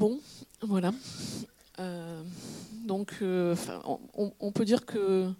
[0.00, 0.18] Bon,
[0.62, 0.94] voilà.
[1.78, 2.22] Euh,
[2.86, 3.54] donc, euh,
[4.14, 5.30] on, peut dire que,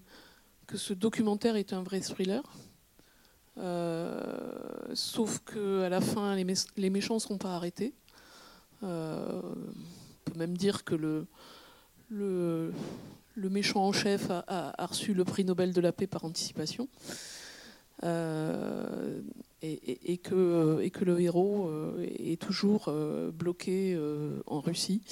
[0.67, 2.43] que ce documentaire est un vrai thriller.
[3.57, 4.21] Euh,
[4.93, 7.95] sauf qu'à la fin, les, méchants ne seront pas arrêtés.
[8.83, 9.41] on
[10.27, 10.95] peut même dire que
[12.11, 12.75] le
[13.37, 16.87] méchant en chef a, reçu le prix Nobel de la paix par anticipation.
[18.03, 18.09] Et,
[20.19, 21.71] que, et, que, le héros
[22.03, 22.93] est toujours
[23.33, 23.99] bloqué
[24.47, 25.03] en Russie.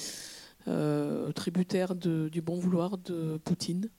[0.69, 3.89] Euh, tributaire du bon vouloir de Poutine,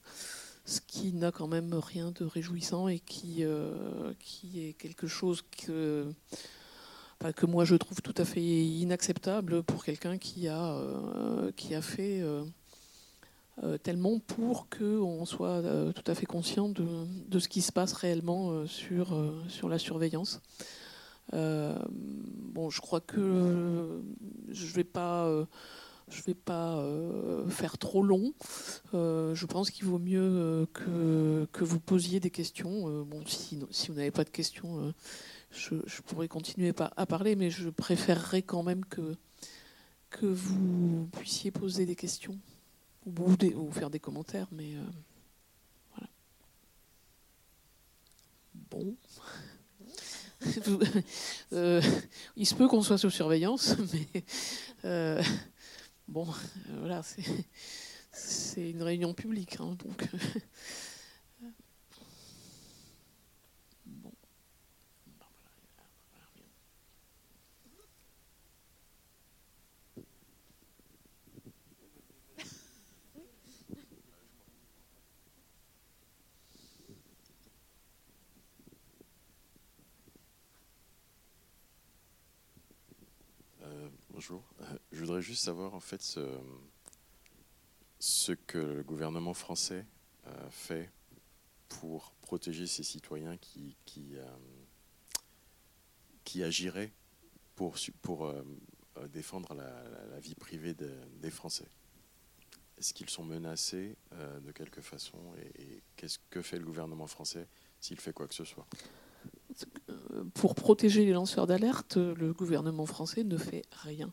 [0.63, 4.13] ce qui n'a quand même rien de réjouissant et qui, euh,
[4.55, 6.05] est quelque chose que,
[7.45, 12.23] moi je trouve tout à fait inacceptable pour quelqu'un euh, qui a fait
[13.83, 15.61] tellement pour qu'on soit
[15.93, 19.15] tout à fait conscient de, ce qui se passe réellement sur,
[19.49, 20.41] sur la surveillance.
[21.31, 24.01] bon, je crois que
[24.49, 25.45] je ne vais pas
[26.11, 28.33] je vais pas euh, faire trop long.
[28.93, 33.03] Euh, je pense qu'il vaut mieux euh, que, que, vous posiez des questions.
[33.03, 34.93] bon, si, si vous n'avez pas de questions,
[35.51, 39.15] je, pourrais continuer à parler, mais je préférerais quand même que,
[40.09, 42.37] que vous puissiez poser des questions
[43.05, 44.47] ou, faire des commentaires.
[44.51, 44.73] Mais
[45.93, 46.09] voilà.
[48.53, 48.95] Bon.
[52.35, 53.75] il se peut qu'on soit sous surveillance,
[54.83, 55.25] mais
[56.11, 57.01] Bon, euh, voilà,
[58.11, 60.09] c'est une réunion publique, hein, donc.
[84.21, 84.43] Bonjour.
[84.91, 85.99] Je voudrais juste savoir en fait
[87.99, 89.83] ce, que le gouvernement français
[90.27, 90.91] euh, fait
[91.69, 94.27] pour protéger ses citoyens qui, qui, euh,
[96.45, 96.91] agiraient
[97.55, 98.43] pour, pour euh,
[99.11, 101.67] défendre la, vie privée des Français.
[102.77, 105.17] Est-ce qu'ils sont menacés de quelque façon
[105.57, 107.47] et qu'est-ce que fait le gouvernement français
[107.79, 108.67] s'il fait quoi que ce soit?
[110.33, 114.11] Pour protéger les lanceurs d'alerte, le gouvernement français ne fait rien.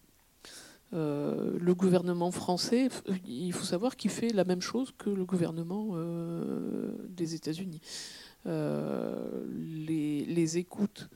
[0.94, 2.88] Euh, le gouvernement français,
[3.26, 7.81] il faut savoir qu'il fait la même chose que le gouvernement euh, des États-Unis.
[8.47, 11.09] Euh, les, écoutes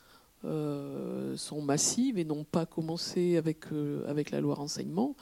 [0.42, 3.66] sont massives et n'ont pas commencé avec,
[4.06, 5.14] avec la loi renseignement.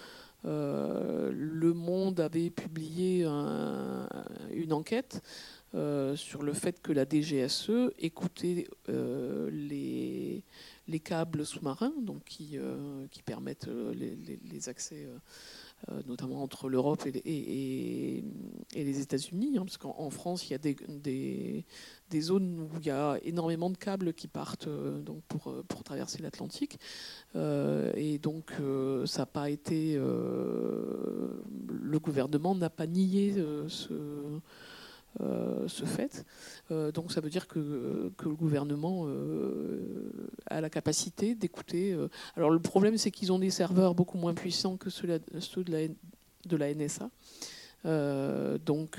[0.44, 5.22] le Monde avait publié une enquête
[5.72, 10.42] sur le fait que la DGSE écoutait les,
[10.90, 15.08] les câbles sous-marins, donc qui, euh, qui permettent euh, les, accès,
[15.90, 18.24] euh, notamment entre l'Europe et, et,
[18.74, 21.64] et, les États-Unis, hein, parce qu'en France, il y a des,
[22.10, 26.22] des, zones où il y a énormément de câbles qui partent donc pour, pour traverser
[26.22, 26.78] l'Atlantique,
[27.34, 28.52] et donc
[29.06, 31.40] ça n'a pas été, le
[31.98, 33.34] gouvernement n'a pas nié
[33.68, 34.40] ce euh,
[35.18, 36.24] ce fait.
[36.70, 40.12] Euh, donc ça veut dire que, que le gouvernement euh,
[40.46, 41.96] a la capacité d'écouter.
[42.36, 46.74] alors le problème c'est qu'ils ont des serveurs beaucoup moins puissants que ceux, de, la,
[46.74, 47.10] NSA.
[48.64, 48.98] donc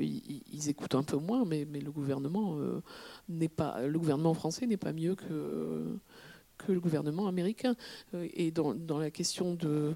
[0.00, 2.56] ils, écoutent un peu moins, mais, mais le gouvernement
[3.28, 5.98] n'est pas, le gouvernement français n'est pas mieux que
[6.56, 7.74] que le gouvernement américain.
[8.32, 9.94] Et dans, dans la question de,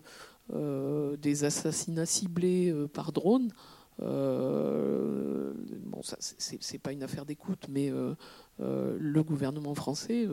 [1.17, 3.53] des assassinats ciblés par drone,
[4.01, 5.53] euh,
[5.85, 8.15] bon, ça, c'est pas une affaire d'écoute, mais euh,
[8.61, 10.27] euh, le gouvernement français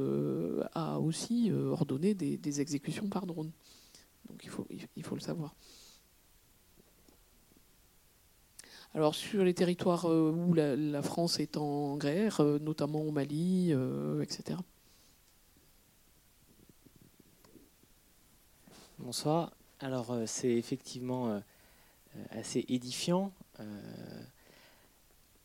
[0.73, 3.51] a aussi ordonné des, exécutions par drone.
[4.29, 5.55] Donc il faut, il faut le savoir.
[8.93, 13.73] Alors sur les territoires où la, France est en guerre, notamment au Mali,
[14.21, 14.57] etc.
[18.99, 19.51] Bonsoir.
[19.81, 21.41] Alors c'est effectivement
[22.31, 23.33] assez édifiant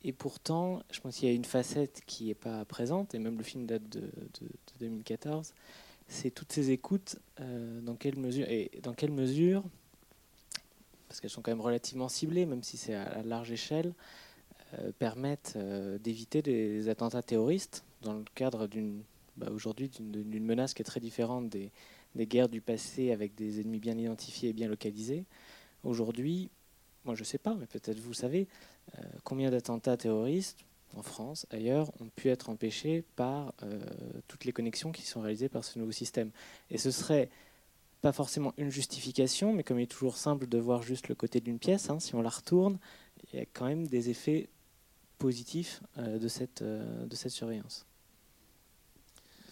[0.03, 3.37] et pourtant, je pense qu'il y a une facette qui n'est pas présente, et même
[3.37, 4.11] le film date de,
[4.79, 5.53] 2014,
[6.09, 9.63] c'est toutes ces écoutes, euh, dans quelle mesure, et dans quelle mesure,
[11.09, 13.93] parce qu'elles sont quand même relativement ciblées, même si c'est à, large échelle,
[14.79, 15.59] euh, permettent
[16.03, 19.03] d'éviter des attentats terroristes dans le cadre d'une,
[19.37, 21.71] bah, aujourd'hui, d'une menace qui est très différente des,
[22.15, 25.25] des guerres du passé avec des ennemis bien identifiés et bien localisés.
[25.85, 26.51] Aujourd'hui,
[27.05, 28.49] moi je ne sais pas, mais peut-être vous savez,
[28.99, 30.59] euh, combien d'attentats terroristes
[30.97, 33.79] en France, ailleurs, ont pu être empêchés par euh,
[34.27, 36.31] toutes les connexions qui sont réalisées par ce nouveau système.
[36.71, 37.31] Et ce serait
[38.01, 41.41] pas forcément une justification, mais comme il est toujours simple de voir juste le côté
[41.41, 42.79] d'une pièce, hein, si on la retourne,
[43.33, 44.49] il y a quand même des effets
[45.19, 47.87] positifs euh, de, cette, de cette surveillance.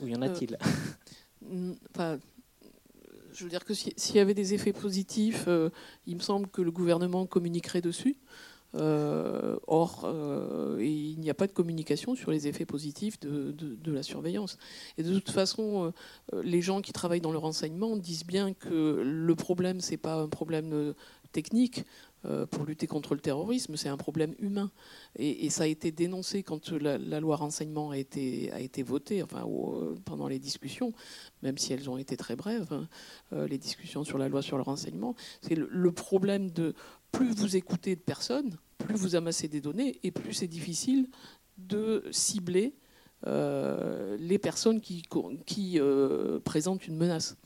[0.00, 0.58] Où y en a-t-il?
[3.32, 5.48] Je veux dire que s'il y avait des effets positifs,
[6.06, 8.16] il me semble que le gouvernement communiquerait dessus.
[8.74, 14.02] Euh, or, euh, il n'y a pas de communication sur les effets positifs de, la
[14.02, 14.58] surveillance.
[14.98, 15.92] Et de toute façon,
[16.34, 20.16] euh, les gens qui travaillent dans le renseignement disent bien que le problème, c'est pas
[20.16, 20.94] un problème
[21.32, 21.84] technique
[22.50, 24.70] pour lutter contre le terrorisme, c'est un problème humain.
[25.16, 29.46] Et, ça a été dénoncé quand la, loi renseignement a été, a été votée, enfin,
[30.04, 30.92] pendant les discussions,
[31.42, 32.88] même si elles ont été très brèves, hein,
[33.46, 35.14] les discussions sur la loi sur le renseignement.
[35.42, 36.74] C'est le problème de
[37.12, 41.08] plus vous écoutez de personnes, plus vous amassez des données et plus c'est difficile
[41.56, 42.74] de cibler
[43.26, 45.02] euh, les personnes qui,
[45.80, 47.36] euh, présentent une menace.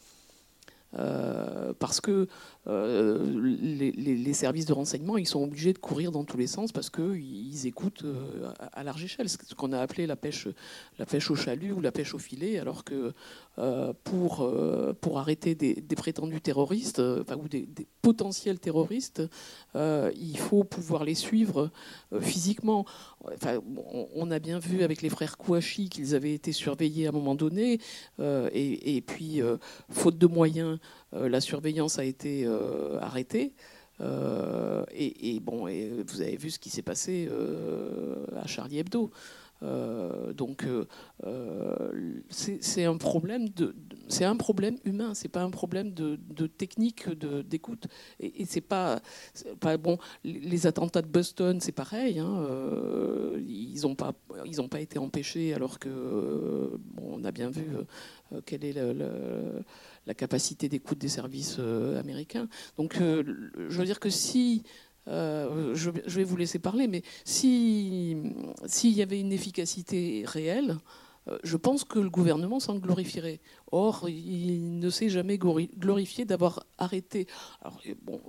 [0.98, 2.28] Euh, parce que
[2.68, 3.18] euh,
[3.60, 7.66] les, services de renseignement, ils sont obligés de courir dans tous les sens parce qu'ils
[7.66, 10.48] écoutent euh, à, large échelle, ce qu'on a appelé la pêche,
[10.98, 13.12] la pêche au chalut ou la pêche au filet, alors que
[14.04, 14.50] pour,
[15.00, 17.68] pour arrêter des, prétendus terroristes, ou des,
[18.00, 19.22] potentiels terroristes,
[19.74, 21.70] il faut pouvoir les suivre
[22.20, 22.86] physiquement.
[23.34, 23.60] Enfin,
[24.14, 27.34] on a bien vu avec les frères Kouachi qu'ils avaient été surveillés à un moment
[27.34, 27.78] donné,
[28.18, 29.42] et, puis,
[29.90, 30.78] faute de moyens, euh,
[31.12, 33.52] la surveillance a été euh, arrêtée.
[34.00, 37.28] Euh, et, bon, et vous avez vu ce qui s'est passé
[38.36, 39.10] à Charlie Hebdo.
[40.34, 40.66] Donc
[42.28, 43.74] c'est un problème de,
[44.08, 47.86] c'est un problème humain, c'est pas un problème de, technique d'écoute.
[48.20, 49.00] Et, c'est pas,
[49.80, 49.98] bon.
[50.24, 52.18] Les attentats de Boston, c'est pareil.
[52.18, 52.46] Hein,
[53.46, 54.14] ils n'ont pas
[54.46, 57.66] ils ont pas été empêchés alors que on a bien vu
[58.44, 59.62] quel est le
[60.06, 62.48] la capacité d'écoute des services euh, américains.
[62.76, 63.22] Donc, euh,
[63.68, 64.62] je veux dire que si
[65.08, 68.32] euh, je, vais vous laisser parler, mais s'il
[68.82, 70.78] y avait une efficacité réelle,
[71.44, 73.40] je pense que le gouvernement s'en glorifierait.
[73.70, 77.28] Or, il ne s'est jamais glorifié d'avoir arrêté.
[77.60, 78.20] Alors, bon,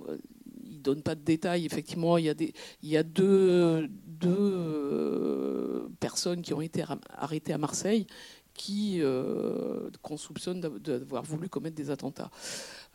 [0.64, 1.66] il ne donne pas de détails.
[1.66, 7.52] Effectivement, il y a, des, il y a deux, deux personnes qui ont été arrêtées
[7.52, 8.06] à Marseille
[8.54, 12.30] qui euh, qu'on soupçonne d'avoir voulu commettre des attentats.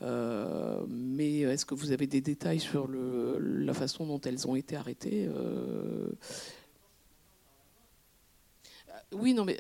[0.02, 4.76] Euh, mais est-ce que vous avez des détails sur la façon dont elles ont été
[4.76, 6.10] arrêtées euh?
[9.12, 9.60] Oui, non, mais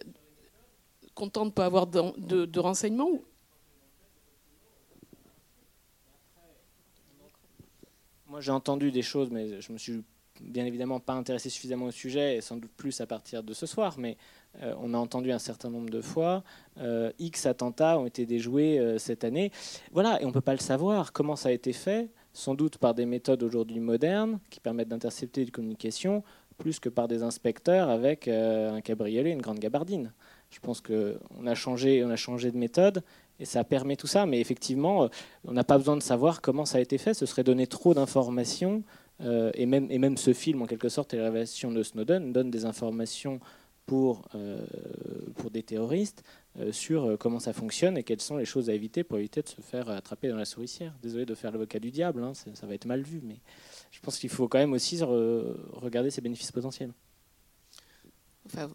[1.15, 3.09] content de ne pas avoir de, de, renseignements
[8.27, 10.03] Moi, j'ai entendu des choses, mais je me suis
[10.39, 13.65] bien évidemment pas intéressé suffisamment au sujet, et sans doute plus à partir de ce
[13.65, 13.97] soir.
[13.97, 14.17] Mais
[14.63, 16.43] euh, on a entendu un certain nombre de fois.
[16.79, 19.51] Euh, X attentats ont été déjoués euh, cette année.
[19.91, 21.13] Voilà, et on ne peut pas le savoir.
[21.13, 22.09] Comment ça a été fait?
[22.33, 26.23] Sans doute par des méthodes aujourd'hui modernes qui permettent d'intercepter des communications,
[26.57, 30.13] plus que par des inspecteurs avec un cabriolet et une grande gabardine.
[30.49, 33.03] Je pense qu'on a changé, a changé de méthode
[33.39, 34.25] et ça permet tout ça.
[34.25, 35.09] Mais effectivement,
[35.45, 37.13] on n'a pas besoin de savoir comment ça a été fait.
[37.13, 38.83] Ce serait donner trop d'informations.
[39.21, 42.51] et, même, et même ce film, en quelque sorte, et les révélations de Snowden, donne
[42.51, 43.39] des informations
[43.89, 44.63] pour, euh,
[45.37, 46.21] pour des terroristes
[46.59, 49.41] euh, sur euh, comment ça fonctionne et quelles sont les choses à éviter pour éviter
[49.41, 50.93] de se faire attraper dans la souricière.
[51.01, 53.39] Désolé de faire l'avocat du diable, hein, ça, va être mal vu, mais
[53.89, 56.93] je pense qu'il faut quand même aussi regarder ses bénéfices potentiels.
[58.45, 58.69] Enfin,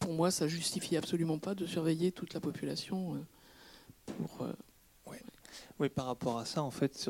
[0.00, 3.24] pour moi, ça justifie absolument pas de surveiller toute la population
[4.04, 4.48] pour.
[5.78, 7.08] Oui, par rapport à ça, en fait,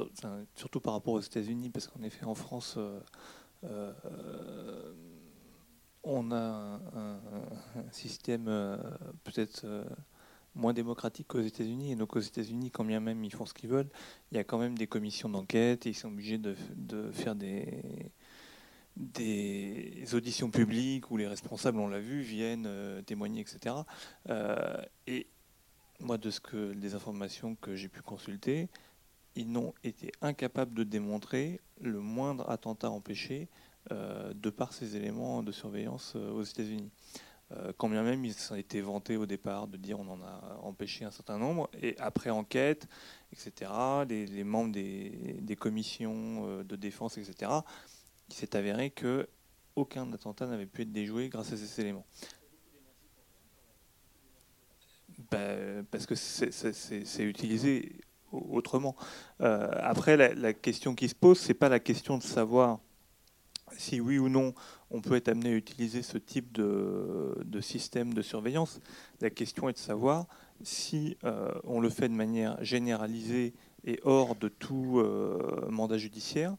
[0.54, 2.78] surtout par rapport aux États-Unis, parce qu'en effet, en France,
[6.02, 7.20] on a un,
[7.92, 8.76] système euh,
[9.24, 9.84] peut-être euh,
[10.54, 11.92] moins démocratique qu'aux États-Unis.
[11.92, 13.90] Et donc aux États-Unis, quand bien même ils font ce qu'ils veulent,
[14.30, 16.54] il y a quand même des commissions d'enquête et ils sont obligés de,
[17.12, 17.72] faire des,
[20.12, 23.76] auditions publiques où les responsables, on l'a vu, viennent euh, témoigner, etc.
[25.06, 25.26] et
[26.00, 28.68] moi, de ce que des informations que j'ai pu consulter,
[29.36, 33.48] ils n'ont été incapables de démontrer le moindre attentat empêché
[33.90, 36.90] de par ces éléments de surveillance euh, aux États-Unis.
[37.52, 40.60] Euh, quand bien même ils ont été vantés au départ de dire on en a
[40.62, 42.86] empêché un certain nombre, et après enquête,
[43.32, 43.70] etc.,
[44.08, 47.50] les, membres des, commissions de défense, etc.,
[48.28, 49.28] il s'est avéré que
[49.74, 52.06] aucun attentat n'avait pu être déjoué grâce à ces éléments.
[55.30, 57.96] Ben, parce que c'est utilisé
[58.30, 58.94] autrement.
[59.40, 62.78] après, la, la, question qui se pose, c'est pas la question de savoir
[63.76, 64.54] si oui ou non
[64.90, 68.80] on peut être amené à utiliser ce type de, système de surveillance.
[69.20, 70.26] La question est de savoir
[70.62, 76.56] si euh, on le fait de manière généralisée et hors de tout euh, mandat judiciaire,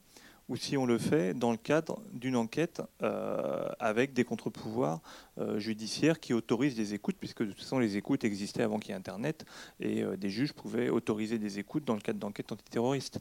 [0.49, 5.01] ou si on le fait dans le cadre d'une enquête euh, avec des contre-pouvoirs
[5.41, 8.91] euh, judiciaires qui autorisent des écoutes, puisque de toute façon les écoutes existaient avant qu'il
[8.91, 9.45] y ait Internet,
[9.79, 13.19] et euh, des juges pouvaient autoriser des écoutes dans le cadre d'enquêtes antiterroristes.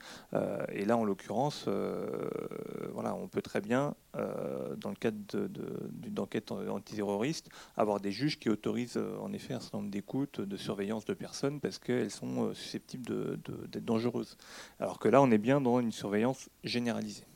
[0.72, 1.68] et là, en l'occurrence,
[2.92, 5.16] voilà, on peut très bien, dans le cadre
[5.92, 10.56] d'une enquête antiterroriste, avoir des juges qui autorisent en effet un certain nombre d'écoutes, de
[10.56, 13.38] surveillance de personnes, parce qu'elles sont susceptibles
[13.70, 14.36] d'être dangereuses.
[14.78, 17.29] Alors que là, on est bien dans une surveillance généralisée.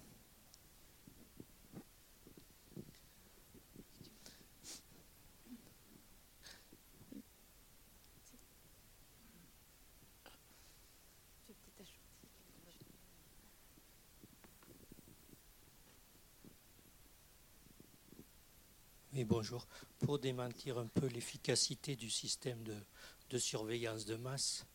[19.17, 19.65] Oui, bonjour.
[20.01, 24.67] Pour démentir un peu l'efficacité du système de, surveillance de masse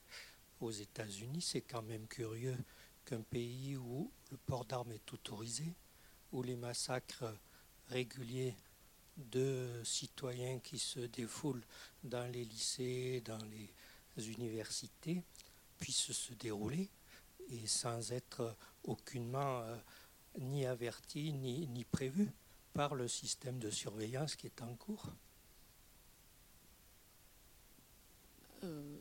[0.62, 2.56] aux États-Unis, c'est quand même curieux
[3.04, 5.66] qu'un pays où le port d'armes est autorisé,
[6.32, 7.26] où les massacres
[7.90, 8.56] réguliers
[9.18, 11.66] de citoyens qui se défoulent
[12.06, 13.44] dans les lycées, dans
[14.16, 15.22] les universités,
[15.80, 16.90] puissent se dérouler
[17.50, 18.56] et sans être
[18.86, 19.76] aucunement euh,
[20.38, 22.32] ni avertis ni, ni prévus
[22.80, 25.08] par le système de surveillance qui est en cours
[28.64, 28.96] euh,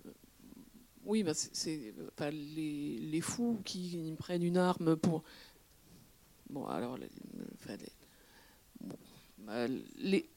[1.05, 1.95] Oui, bah c'est
[2.33, 5.23] les, fous qui prennent une arme pour.
[6.51, 7.09] Bon, alors, les,
[9.39, 10.29] bah, les,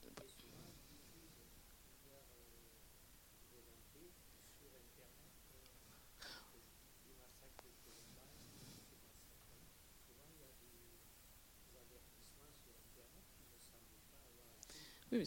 [15.12, 15.24] Oui,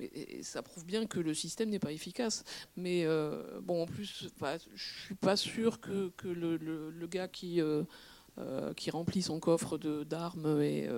[0.00, 2.44] mais ça, prouve bien que le système n'est pas efficace.
[2.76, 4.28] Mais euh, bon, en plus, je
[4.74, 7.84] je suis pas sûr que, le, gars qui, euh,
[8.38, 10.88] euh, qui remplit son coffre d'armes et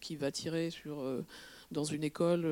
[0.00, 1.24] qui va tirer sur
[1.72, 2.46] dans une école.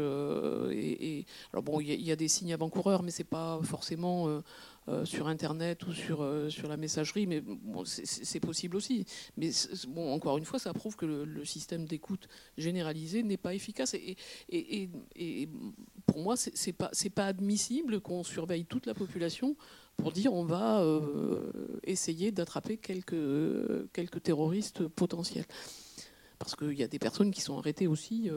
[0.72, 4.42] et, alors bon, il y, a des signes avant-coureurs, mais c'est pas forcément
[4.90, 7.42] euh, sur Internet ou sur, euh, sur la messagerie, mais
[7.84, 9.04] c'est possible aussi.
[9.36, 9.50] Mais
[9.88, 13.94] bon, encore une fois, ça prouve que le, système d'écoute généralisé n'est pas efficace.
[13.94, 14.88] Et,
[16.06, 19.54] pour moi, c'est pas, pas admissible qu'on surveille toute la population
[19.96, 21.52] pour dire on va euh,
[21.84, 25.46] essayer d'attraper quelques, quelques terroristes potentiels
[26.40, 28.28] parce qu'il y a des personnes qui sont arrêtées aussi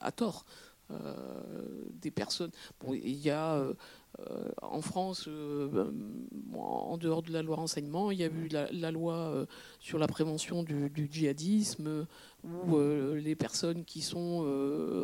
[0.00, 0.44] à tort.
[2.02, 2.50] des personnes.
[2.80, 3.62] Bon, il y a
[4.20, 5.92] euh, en France, euh,
[6.56, 9.46] en dehors de la loi renseignement, il y a eu la, loi euh,
[9.78, 12.06] sur la prévention du, djihadisme,
[12.44, 12.78] où
[13.14, 14.40] les personnes qui sont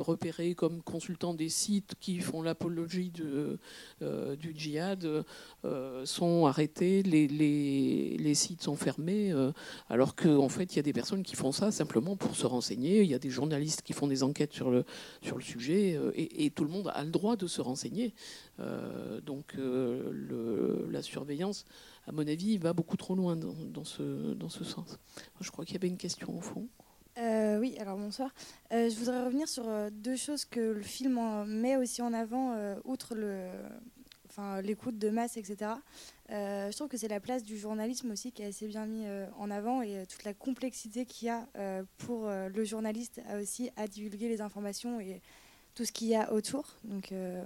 [0.00, 5.24] repérées comme consultants des sites qui font l'apologie du djihad
[6.04, 9.34] sont arrêtées, les, sites sont fermés,
[9.88, 13.02] alors qu'en fait, il y a des personnes qui font ça simplement pour se renseigner.
[13.02, 14.84] Il y a des journalistes qui font des enquêtes sur le,
[15.40, 18.14] sujet, et, tout le monde a le droit de se renseigner.
[18.60, 21.64] Euh, donc euh, la surveillance,
[22.06, 24.98] à mon avis, va beaucoup trop loin dans ce sens.
[25.40, 26.68] Je crois qu'il y avait une question au fond.
[27.18, 28.30] Euh, oui, alors bonsoir.
[28.70, 33.48] je voudrais revenir sur deux choses que le film met aussi en avant, outre le,
[34.28, 35.72] enfin, l'écoute de masse, etc.
[36.28, 39.06] je trouve que c'est la place du journalisme aussi qui est assez bien mis
[39.38, 41.46] en avant et toute la complexité qu'il y a
[41.98, 45.22] pour le journaliste aussi à divulguer les informations et
[45.74, 46.64] tout ce qu'il y a autour.
[46.84, 47.42] Donc euh,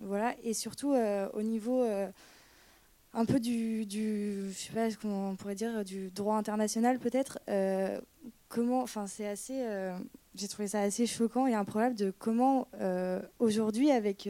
[0.00, 2.08] voilà, et surtout euh, au niveau euh,
[3.12, 7.38] un peu du, je sais pas comment on pourrait dire, du droit international peut-être.
[9.06, 9.64] C'est assez,
[10.34, 12.68] j'ai trouvé ça assez choquant et improbable de comment
[13.38, 14.28] aujourd'hui avec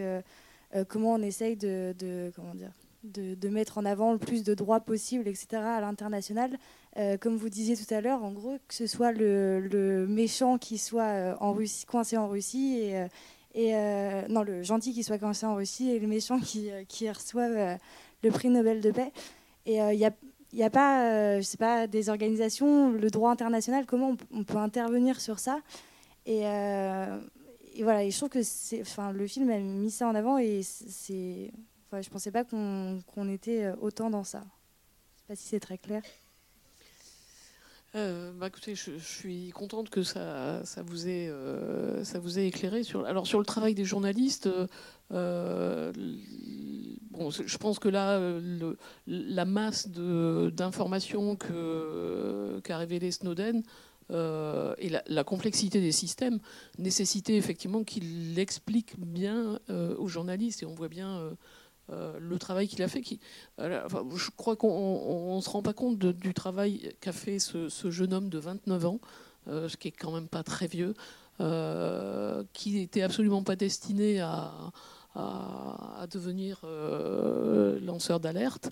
[0.88, 2.73] comment on essaye de, comment dire.
[3.04, 6.59] De, mettre en avant le plus de droits possibles, etc., à l'international.
[7.21, 11.37] comme vous disiez tout à l'heure, en gros, que ce soit le, méchant qui soit
[11.87, 12.93] coincé en Russie
[13.54, 16.83] et, euh, non, le gentil qui soit coincé en Russie et le méchant qui, euh,
[16.88, 17.76] qui reçoivent euh,
[18.23, 19.12] le prix Nobel de paix.
[19.66, 20.12] Et il n'y a,
[20.58, 25.20] y a pas, je sais pas, des organisations, le droit international, comment on, peut intervenir
[25.20, 25.61] sur ça?
[26.26, 30.62] Et, et, voilà, et je trouve que le film a mis ça en avant et
[30.62, 31.50] c'est,
[31.92, 34.42] je pensais pas qu'on était autant dans ça.
[35.14, 36.02] Je sais pas si c'est très clair.
[37.96, 42.82] Euh, bah, écoutez, je, suis contente que ça, vous ait, euh, ça vous ait éclairé.
[42.82, 44.49] Sur, alors sur le travail des journalistes,
[45.12, 45.92] euh,
[47.16, 48.21] bon, je pense que là,
[49.06, 53.62] la masse d'informations qu'a révélé Snowden
[54.11, 56.38] euh, et la, complexité des systèmes
[56.78, 61.33] nécessitait effectivement qu'il explique bien euh, aux journalistes, et on voit bien
[61.90, 63.00] euh, le travail qu'il a fait.
[63.00, 63.21] Qui,
[63.59, 68.28] je crois qu'on ne se rend pas compte du travail qu'a fait ce, jeune homme
[68.28, 69.00] de 29 ans,
[69.47, 70.94] ce qui est quand même pas très vieux,
[72.52, 74.52] qui n'était absolument pas destiné à
[75.14, 76.61] devenir
[77.83, 78.71] lanceur d'alerte.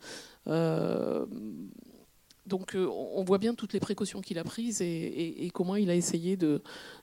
[2.46, 5.94] Donc euh, on voit bien toutes les précautions qu'il a prises et, comment il a
[5.94, 6.36] essayé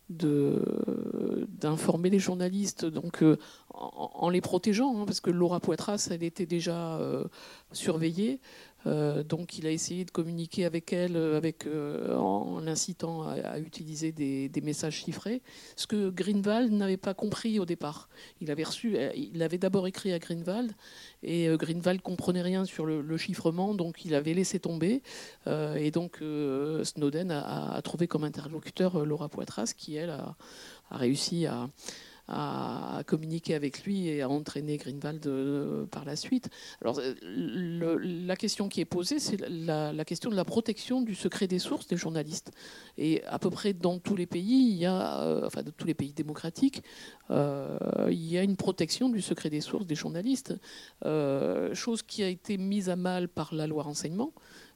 [0.10, 3.38] d'informer les journalistes donc euh,
[3.70, 7.24] en, les protégeant hein, parce que Laura Poitras elle était déjà euh,
[7.72, 8.42] surveillée
[8.88, 14.12] euh, donc il a essayé de communiquer avec elle euh, euh, en l'incitant à, utiliser
[14.12, 15.42] des, messages chiffrés,
[15.76, 18.10] ce que Greenwald n'avait pas compris au départ.
[18.42, 20.74] Il avait, d'abord écrit à Greenwald
[21.24, 25.02] et Greenwald comprenait rien sur le, chiffrement, donc il avait laissé tomber.
[25.48, 26.22] et donc
[26.84, 30.36] Snowden a, trouvé comme interlocuteur Laura Poitras qui, elle, a
[30.92, 31.70] réussi à
[32.30, 36.50] à, communiquer avec lui et à entraîner Greenwald euh, par la suite.
[36.82, 41.48] Alors, euh, la question qui est posée, c'est la, question de la protection du secret
[41.48, 42.52] des sources des journalistes.
[42.98, 46.14] Et à peu près dans tous les pays, a, euh, enfin, de tous les pays
[46.14, 46.84] démocratiques,
[47.32, 50.56] il y a une protection du secret des sources des journalistes,
[51.74, 54.34] chose qui a été mise à mal par la loi renseignement.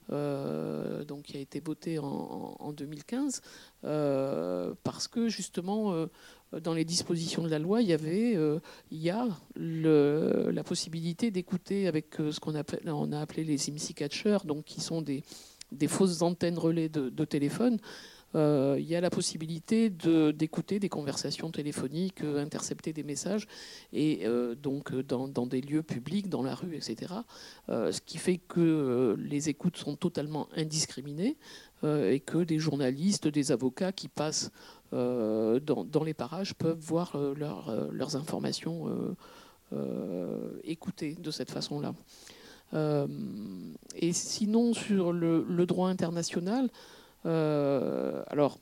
[0.10, 3.42] Donc qui a été votée en, en 2015,
[3.82, 6.08] parce que justement
[6.60, 8.60] dans les dispositions de la loi, il y avait, euh,
[8.92, 13.70] il y a la possibilité d'écouter avec euh, ce qu'on a, on a appelé les
[13.70, 15.24] IMSI catchers, donc qui sont des,
[15.88, 17.80] fausses antennes relais de, téléphone.
[18.36, 23.48] Euh, il y a la possibilité d'écouter des conversations téléphoniques, intercepter des messages,
[23.92, 24.26] et
[24.62, 27.14] donc dans, des lieux publics, dans la rue, etc.
[27.68, 31.38] ce qui fait que les écoutes sont totalement indiscriminées
[31.84, 34.52] et que des journalistes, des avocats qui passent
[34.94, 39.16] euh, dans, les parages peuvent voir euh, euh, leurs informations
[40.64, 41.94] écoutées de cette façon-là.
[43.96, 46.70] et sinon, sur le, droit international,
[47.26, 48.60] alors,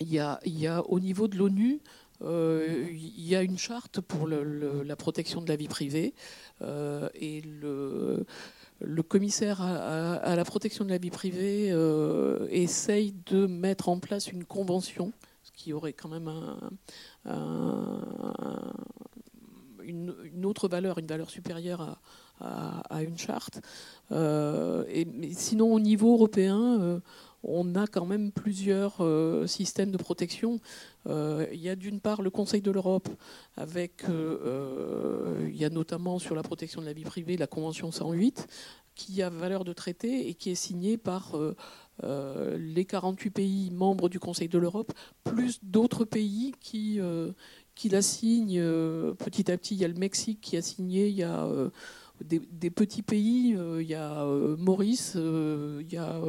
[0.00, 1.80] il y, a, au niveau de l'ONU,
[2.22, 6.14] il y a une charte pour la protection de la vie privée
[6.62, 8.24] et le,
[9.08, 14.44] commissaire à, la protection de la vie privée euh, essaye de mettre en place une
[14.44, 15.12] convention,
[15.42, 16.30] ce qui aurait quand même
[19.82, 21.98] une, autre valeur, une valeur supérieure à,
[22.40, 23.60] une charte.
[24.12, 24.84] Euh,
[25.32, 27.00] sinon, au niveau européen, euh,
[27.42, 29.00] on a quand même plusieurs
[29.46, 30.60] systèmes de protection.
[31.06, 33.08] il y a d'une part le Conseil de l'Europe,
[33.56, 38.48] avec, il y a notamment sur la protection de la vie privée la Convention 108,
[38.98, 41.56] qui a valeur de traité et qui est signé par euh,
[42.02, 47.30] euh, les 48 pays membres du Conseil de l'Europe, plus d'autres pays qui, euh,
[47.76, 48.60] qui la signent
[49.14, 49.76] petit à petit.
[49.76, 51.48] Il y a le Mexique qui a signé, il y a
[52.24, 54.24] des, petits pays, il y a
[54.58, 56.20] Maurice, il y a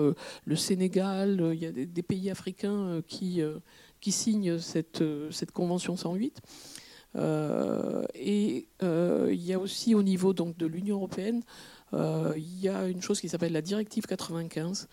[0.46, 3.42] le Sénégal, il y a des, pays africains qui,
[4.02, 5.04] signent cette,
[5.54, 6.42] Convention 108.
[8.16, 11.44] et il y a aussi au niveau de l'Union européenne
[11.94, 14.88] euh, il y a une chose qui s'appelle la directive 95,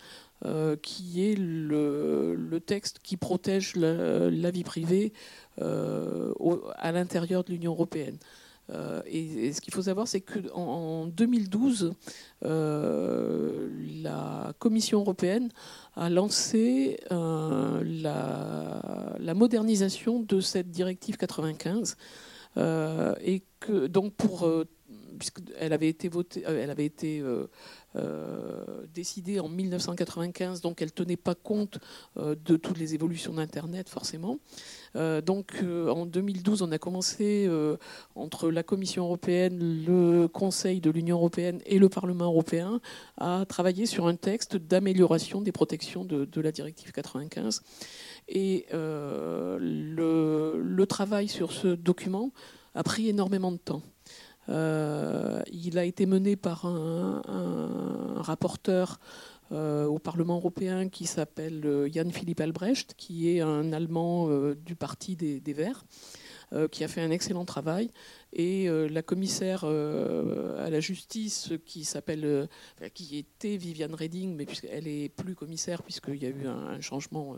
[0.45, 5.13] euh, qui est le, texte qui protège la, vie privée
[5.61, 6.33] euh,
[6.75, 8.17] à l'intérieur de l'Union européenne.
[9.05, 11.93] Et, ce qu'il faut savoir, c'est qu'en en 2012,
[12.41, 15.49] la Commission européenne
[15.95, 17.81] a lancé la,
[19.19, 21.95] la, modernisation de cette directive 95.
[22.57, 24.47] et que donc pour
[25.17, 27.21] puisqu'elle avait été, votée, euh, elle avait été
[27.97, 31.79] euh, euh, décidée en 1995, donc elle ne tenait pas compte
[32.15, 34.39] de toutes les évolutions d'Internet, forcément.
[34.95, 37.49] donc en 2012, on a commencé
[38.15, 42.79] entre la Commission européenne, le Conseil de l'Union européenne et le Parlement européen
[43.17, 47.61] à travailler sur un texte d'amélioration des protections de, la directive 95.
[48.29, 52.31] Et le travail sur ce document
[52.73, 53.83] a pris énormément de temps.
[54.49, 57.21] Euh, il a été mené par un,
[58.17, 58.99] rapporteur
[59.51, 64.29] euh, au Parlement européen qui s'appelle euh, Jan-Philippe Albrecht, qui est un Allemand
[64.65, 65.85] du Parti des, Verts,
[66.71, 67.91] qui a fait un excellent travail.
[68.33, 72.47] Et la commissaire à la justice, qui s'appelle,
[72.93, 77.35] qui était Viviane Reding, mais puisqu'elle est plus commissaire puisqu'il y a eu un, changement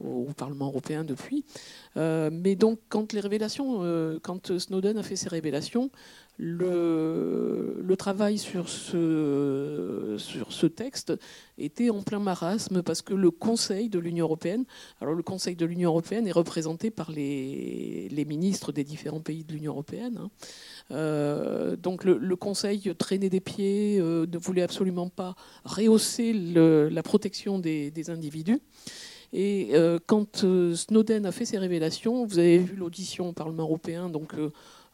[0.00, 1.44] au, Parlement européen depuis.
[1.96, 5.90] mais donc, quand les révélations, quand Snowden a fait ses révélations,
[6.38, 10.16] le, travail sur ce,
[10.66, 11.12] texte
[11.58, 14.64] était en plein marasme parce que le Conseil de l'Union européenne,
[15.00, 19.52] alors le Conseil de l'Union européenne est représenté par les, ministres des différents pays de
[19.52, 20.18] l'Union européenne.
[20.18, 20.30] Hein.
[20.90, 27.58] Euh, donc le, Conseil traînait des pieds, euh, ne voulait absolument pas rehausser la protection
[27.58, 28.60] des, individus.
[29.34, 34.08] Et euh, quand Snowden a fait ses révélations, vous avez vu l'audition au Parlement européen,
[34.08, 34.34] donc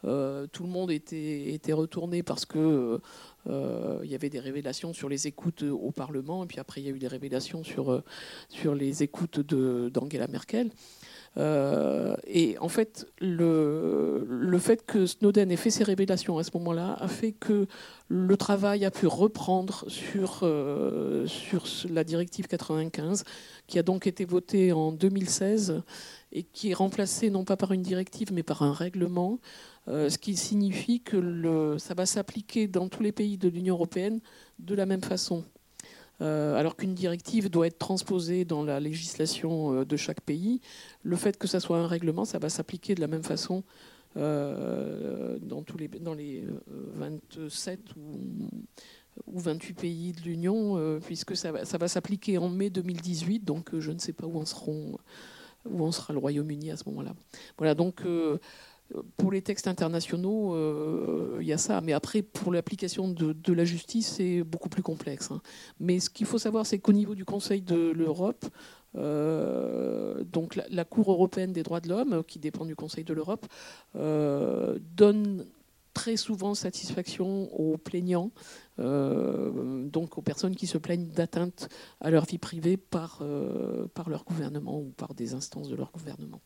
[0.05, 3.01] euh, euh, tout le monde était, retourné parce que
[3.49, 6.89] euh, y avait des révélations sur les écoutes au Parlement, et puis après il y
[6.89, 8.03] a eu des révélations sur,
[8.75, 10.71] les écoutes d'Angela Merkel.
[11.37, 16.97] Euh, et en fait, le, fait que Snowden ait fait ses révélations à ce moment-là
[16.99, 17.67] a fait que
[18.09, 19.87] le travail a pu reprendre
[20.43, 23.25] euh, sur la directive 95,
[23.67, 25.83] qui a donc été votée en 2016
[26.33, 29.39] et qui est remplacée non pas par une directive mais par un règlement,
[29.89, 34.21] euh, ce qui signifie que ça va s'appliquer dans tous les pays de l'Union européenne
[34.59, 35.45] de la même façon.
[36.21, 40.61] Euh, alors qu'une directive doit être transposée dans la législation euh, de chaque pays,
[41.03, 43.63] le fait que ça soit un règlement, ça va s'appliquer de la même façon
[44.17, 46.43] dans, tous les, dans les
[46.95, 48.49] 27 ou,
[49.29, 53.99] ou 28 pays de l'Union, puisque ça va, s'appliquer en mai 2018, donc je ne
[54.01, 54.99] sais pas où en, seront,
[55.71, 57.15] où en sera le Royaume-Uni à ce moment-là.
[57.59, 58.03] Voilà, donc
[59.17, 61.81] pour les textes internationaux, il euh, y a ça.
[61.81, 65.31] Mais après, pour l'application de, la justice, c'est beaucoup plus complexe.
[65.31, 65.43] Hein.
[65.79, 68.47] Mais ce qu'il faut savoir, c'est qu'au niveau du Conseil de l'Europe,
[68.97, 73.47] euh, donc la, Cour européenne des droits de l'homme, qui dépend du Conseil de l'Europe,
[73.97, 75.45] euh, donne
[75.93, 78.31] très souvent satisfaction aux plaignants,
[78.79, 81.69] donc aux personnes qui se plaignent d'atteinte
[82.01, 83.25] à leur vie privée par
[84.07, 86.41] leur gouvernement ou par des instances de leur gouvernement.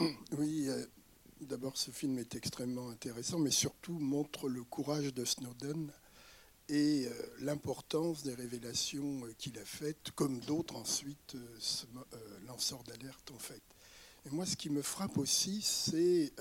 [0.38, 0.84] Oui, euh,
[1.42, 5.92] d'abord ce film est extrêmement intéressant, mais surtout montre le courage de Snowden
[6.68, 11.86] et euh, l'importance des révélations euh, qu'il a faites, comme d'autres ensuite ce,
[12.46, 13.62] lanceurs d'alerte ont fait.
[14.26, 16.32] Et moi, ce qui me frappe aussi, c'est,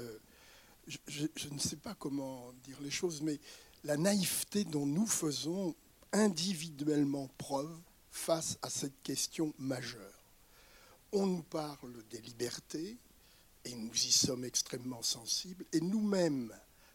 [1.07, 3.39] je, ne sais pas comment dire les choses, mais
[3.85, 5.75] la naïveté dont nous faisons
[6.11, 7.73] individuellement preuve
[8.11, 10.25] face à cette question majeure.
[11.13, 12.97] On nous parle des libertés,
[13.65, 16.53] et nous y sommes extrêmement sensibles, et nous-mêmes,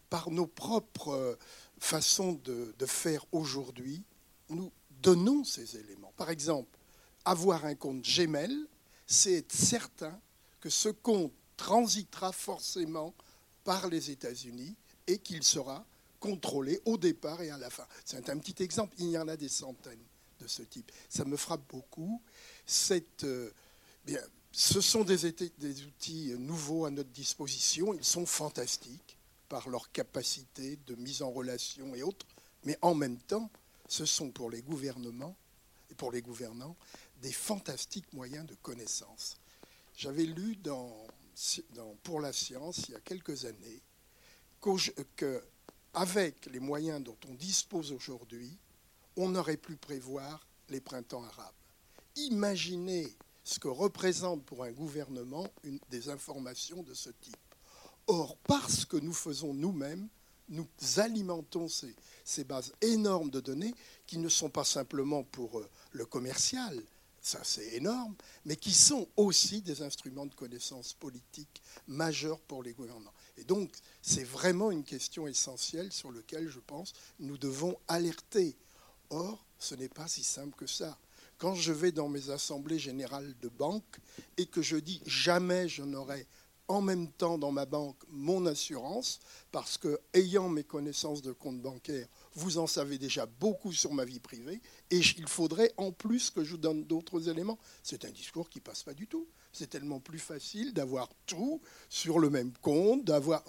[0.09, 1.37] par nos propres
[1.79, 4.03] façons de, de faire aujourd'hui,
[4.49, 6.13] nous donnons ces éléments.
[6.17, 6.77] Par exemple,
[7.25, 8.67] avoir un compte Gmail,
[9.05, 10.19] c'est être certain
[10.59, 13.13] que ce compte transitera forcément
[13.63, 14.75] par les États-Unis
[15.07, 15.85] et qu'il sera
[16.19, 17.85] contrôlé au départ et à la fin.
[18.03, 20.03] C'est un petit exemple, il y en a des centaines
[20.39, 20.91] de ce type.
[21.09, 22.21] Ça me frappe beaucoup.
[22.65, 23.51] Cette, euh,
[24.05, 24.21] bien,
[24.57, 25.25] ce sont des,
[25.83, 27.93] outils nouveaux à notre disposition.
[27.93, 29.17] Ils sont fantastiques
[29.49, 32.25] par leur capacité de mise en relation et autres.
[32.63, 33.51] Mais en même temps,
[33.89, 35.35] ce sont pour les gouvernements
[35.91, 36.77] et pour les gouvernants
[37.21, 39.35] des fantastiques moyens de connaissance.
[39.97, 41.05] J'avais lu dans,
[41.71, 43.81] dans, Pour la science il y a quelques années
[45.17, 48.57] qu'avec les moyens dont on dispose aujourd'hui,
[49.17, 51.53] on aurait pu prévoir les printemps arabes.
[52.15, 57.37] Imaginez ce que représente pour un gouvernement une, des informations de ce type.
[58.07, 60.09] Or, parce que nous faisons nous-mêmes,
[60.49, 63.73] nous alimentons ces, bases énormes de données
[64.07, 66.81] qui ne sont pas simplement pour euh, le commercial,
[67.21, 72.73] ça c'est énorme, mais qui sont aussi des instruments de connaissance politique majeurs pour les
[72.73, 73.13] gouvernements.
[73.37, 78.55] Et donc, c'est vraiment une question essentielle sur laquelle, je pense, nous devons alerter.
[79.11, 80.97] Or, ce n'est pas si simple que ça
[81.37, 83.97] quand je vais dans mes assemblées générales de banque
[84.37, 86.27] et que je dis jamais je n'aurai
[86.67, 89.19] en même temps dans ma banque mon assurance,
[89.51, 94.05] parce que ayant mes connaissances de compte bancaire, vous en savez déjà beaucoup sur ma
[94.05, 97.59] vie privée, et il faudrait en plus que je vous donne d'autres éléments.
[97.83, 99.27] C'est un discours qui passe pas du tout.
[99.51, 103.43] C'est tellement plus facile d'avoir tout sur le même compte, d'avoir.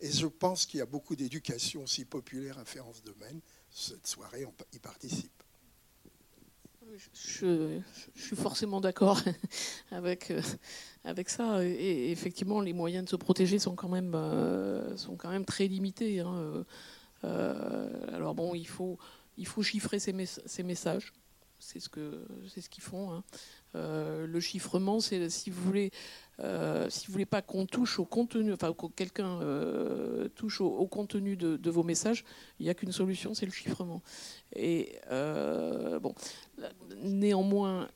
[0.00, 3.40] Et je pense qu'il y a beaucoup d'éducation aussi populaire à faire en ce domaine.
[3.70, 5.41] Cette soirée y participe.
[7.14, 7.80] Je,
[8.14, 9.20] suis forcément d'accord
[9.90, 10.42] avec, euh,
[11.04, 11.64] avec ça.
[11.64, 15.66] Et effectivement, les moyens de se protéger sont quand même, euh, sont quand même très
[15.66, 16.20] limités.
[16.20, 16.64] Hein.
[17.24, 18.98] Euh, alors bon, il faut,
[19.38, 21.12] il faut chiffrer ces, ces messages.
[21.62, 23.12] C'est ce que c'est ce qu'ils font.
[23.12, 23.22] Hein.
[23.74, 25.90] Euh, le chiffrement, si vous voulez,
[26.40, 31.70] euh, voulez pas qu'on touche au contenu, enfin que quelqu'un euh, touche au, contenu de,
[31.70, 32.24] vos messages,
[32.58, 34.02] il n'y a qu'une solution, c'est le chiffrement.
[34.54, 36.14] Et bon,
[36.96, 37.88] néanmoins,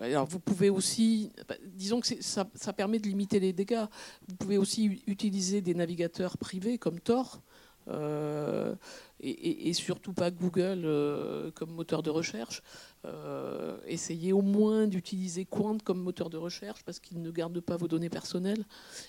[0.00, 3.86] alors vous pouvez aussi, bah, disons que ça, ça, permet de limiter les dégâts.
[4.28, 7.40] Vous pouvez aussi utiliser des navigateurs privés comme Tor.
[7.88, 12.62] Et, surtout pas Google comme moteur de recherche.
[13.04, 17.76] Euh, essayez au moins d'utiliser Quant comme moteur de recherche parce qu'il ne garde pas
[17.76, 18.64] vos données personnelles.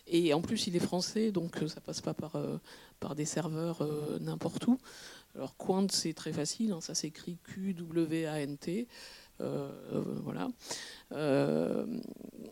[0.08, 2.58] Et en plus, il est français, donc euh, ça passe pas par, euh,
[3.00, 3.88] par des serveurs
[4.20, 4.80] n'importe où.
[5.36, 8.88] Alors Quant, c'est très facile, hein, ça s'écrit Q-W-A-N-T.
[9.40, 10.48] voilà.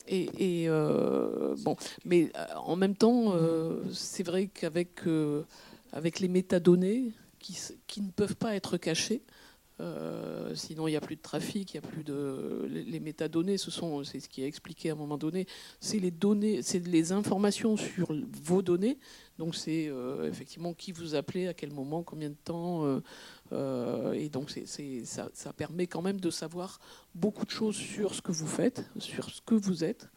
[0.07, 3.33] et, bon, mais en même temps,
[3.91, 5.01] c'est vrai qu'avec
[5.91, 9.23] avec les métadonnées qui, ne peuvent pas être cachées,
[9.81, 13.57] euh, sinon, il n'y a plus de trafic, il y a plus de les, métadonnées.
[13.57, 15.47] Ce sont, c'est ce qui est expliqué à un moment donné.
[15.79, 18.99] C'est les données, c'est les informations sur vos données.
[19.39, 23.01] Donc, c'est euh, effectivement qui vous appelez, à quel moment, combien de temps.
[23.51, 26.79] Euh, et donc, ça, permet quand même de savoir
[27.15, 30.07] beaucoup de choses sur ce que vous faites, sur ce que vous êtes.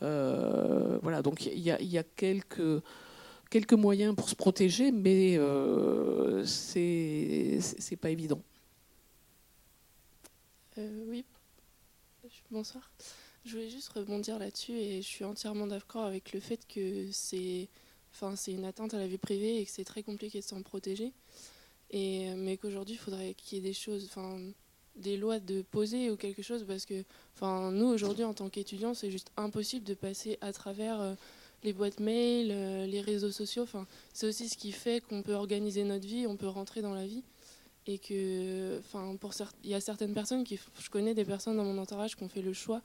[0.00, 1.22] voilà.
[1.22, 2.82] Donc, il y a quelques
[3.56, 5.38] quelques moyens pour se protéger, mais
[6.44, 8.42] c'est c'est pas évident.
[10.76, 11.24] Euh, oui,
[12.50, 12.90] bonsoir.
[13.46, 17.68] Je voulais juste rebondir là-dessus et je suis entièrement d'accord avec le fait que c'est
[18.12, 21.14] enfin, une atteinte à la vie privée et que c'est très compliqué de s'en protéger.
[21.90, 24.38] Et, mais qu'aujourd'hui, il faudrait qu'il y ait des choses, enfin,
[24.96, 28.92] des lois de poser ou quelque chose parce que enfin, nous, aujourd'hui, en tant qu'étudiants,
[28.92, 31.16] c'est juste impossible de passer à travers.
[31.66, 35.34] Les boîtes mail, euh, les réseaux sociaux, enfin, c'est aussi ce qui fait qu'on peut
[35.34, 37.24] organiser notre vie, on peut rentrer dans la vie
[37.86, 39.32] et que, enfin, pour
[39.64, 42.28] il y a certaines personnes qui, je connais des personnes dans mon entourage qui ont
[42.28, 42.82] fait le choix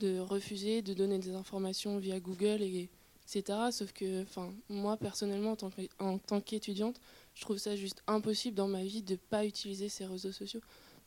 [0.00, 2.88] de refuser de donner des informations via Google et
[3.26, 3.58] etc.
[3.72, 5.56] Sauf que, enfin, moi personnellement
[5.98, 7.00] en tant qu'étudiante,
[7.34, 10.60] je trouve ça juste impossible dans ma vie de pas utiliser ces réseaux sociaux.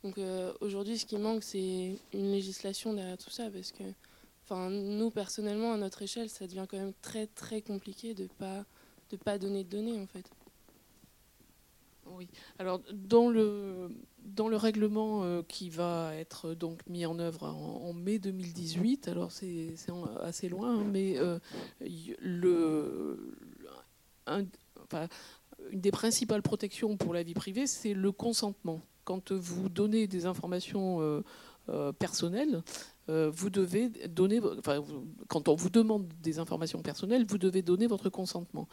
[0.04, 3.84] Donc euh, aujourd'hui, ce qui manque, c'est une législation derrière tout ça, parce que,
[4.46, 8.66] enfin, nous personnellement, à notre échelle, ça devient quand même très très compliqué de pas
[9.12, 10.30] de pas donner de données en fait.
[12.08, 12.28] Oui.
[12.60, 17.94] Alors dans le dans le règlement euh, qui va être donc mis en œuvre en,
[17.94, 19.74] mai 2018, alors c'est
[20.22, 21.40] assez loin, hein, mais euh,
[22.20, 23.36] le
[24.28, 28.82] une des principales protections pour la vie privée, c'est le consentement.
[29.04, 31.24] Quand vous donnez des informations
[31.70, 32.64] euh, personnelles,
[33.08, 34.42] vous devez donner,
[35.28, 38.68] quand on vous demande des informations personnelles, vous devez donner votre consentement.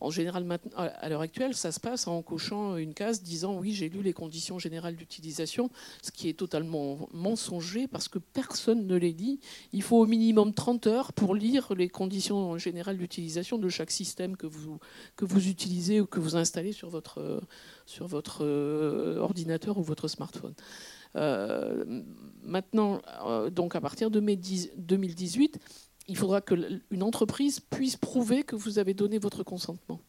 [0.00, 3.88] En général, à l'heure actuelle, ça se passe en cochant une case disant oui, j'ai
[3.88, 5.70] lu les conditions générales d'utilisation,
[6.02, 9.40] ce qui est totalement mensonger parce que personne ne les lit.
[9.72, 14.36] Il faut au minimum 30 heures pour lire les conditions générales d'utilisation de chaque système
[14.36, 14.78] que vous,
[15.16, 17.42] que vous utilisez ou que vous installez sur votre,
[17.84, 20.54] sur votre euh, ordinateur ou votre smartphone.
[21.16, 21.84] Euh,
[22.42, 24.38] maintenant, euh, donc à partir de mai
[24.76, 25.58] 2018,
[26.08, 30.00] il faudra qu'une entreprise puisse prouver que vous avez donné votre consentement.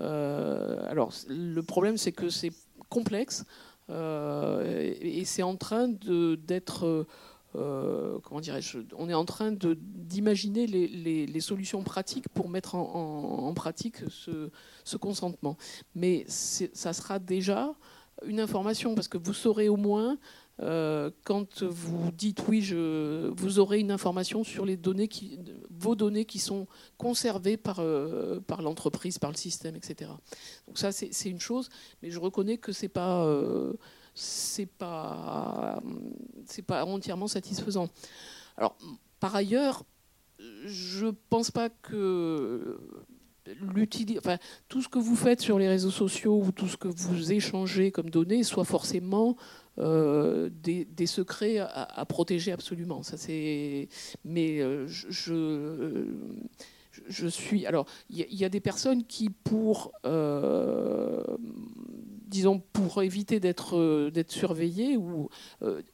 [0.00, 2.52] Euh, alors, le problème, c'est que c'est
[2.88, 3.44] complexe
[3.90, 7.06] et, c'est en train d'être.
[7.52, 14.96] Comment dirais-je On est en train d'imaginer les, solutions pratiques pour mettre en, pratique ce,
[14.96, 15.58] consentement.
[15.94, 17.74] Mais ça sera déjà
[18.26, 20.18] une information parce que vous saurez au moins
[20.62, 25.96] euh, quand vous dites oui, je, vous aurez une information sur les données qui, vos
[25.96, 30.12] données qui sont conservées par, euh, par l'entreprise, par le système, etc.
[30.68, 31.68] Donc ça, c'est une chose,
[32.02, 33.72] mais je reconnais que c'est pas euh,
[34.14, 35.82] c'est pas
[36.46, 37.88] c'est pas entièrement satisfaisant.
[38.56, 38.76] Alors,
[39.18, 39.82] par ailleurs,
[40.66, 42.78] je pense pas que
[44.68, 47.90] tout ce que vous faites sur les réseaux sociaux ou tout ce que vous échangez
[47.90, 49.36] comme données soit forcément
[49.78, 53.02] euh, des, secrets à, protéger absolument.
[53.02, 53.16] Ça.
[54.24, 56.06] Mais euh, je,
[57.28, 57.66] suis.
[57.66, 59.92] Alors, il y, a des personnes qui, pour.
[60.06, 61.22] Euh,
[62.28, 65.28] disons, pour éviter d'être, d'être surveillées, ou,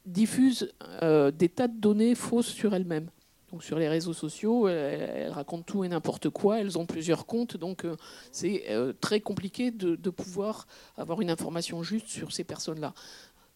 [0.05, 3.09] diffusent des tas de données fausses sur elles-mêmes.
[3.51, 7.57] Donc sur les réseaux sociaux, elles, racontent tout et n'importe quoi, elles ont plusieurs comptes,
[7.57, 7.85] donc
[8.31, 8.63] c'est
[9.01, 12.93] très compliqué de, pouvoir avoir une information juste sur ces personnes-là.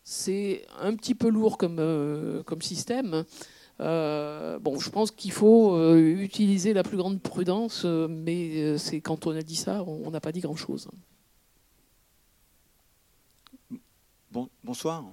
[0.07, 3.25] C'est un petit peu lourd comme, euh, système.
[3.79, 9.25] Euh, bon, je pense qu'il faut euh, utiliser la plus grande prudence, mais c'est quand
[9.25, 10.89] on a dit ça, on n'a pas dit grand-chose.
[14.31, 15.03] Bon, bonsoir.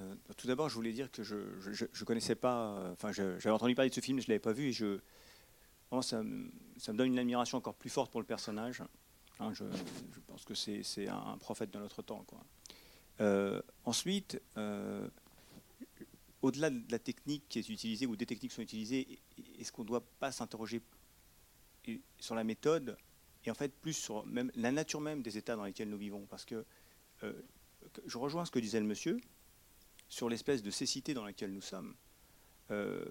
[0.00, 3.74] Euh, tout d'abord, je voulais dire que je ne connaissais pas, euh, enfin, j'avais entendu
[3.74, 4.98] parler de ce film, je ne l'avais pas vu, et je,
[6.02, 6.50] ça, me
[6.92, 8.82] donne une admiration encore plus forte pour le personnage.
[9.40, 9.64] Hein, je,
[10.26, 12.24] pense que c'est un prophète de notre temps.
[13.20, 14.40] Euh, ensuite,
[16.42, 19.20] au-delà de la technique qui est utilisée, ou des techniques sont utilisées,
[19.58, 20.82] est-ce qu'on ne doit pas s'interroger
[22.18, 22.96] sur la méthode
[23.44, 26.26] et en fait plus sur même la nature même des États dans lesquels nous vivons?
[26.28, 26.64] Parce que
[28.06, 29.20] je rejoins ce que disait le monsieur,
[30.10, 31.94] sur l'espèce de cécité dans laquelle nous sommes.
[32.70, 33.02] Euh,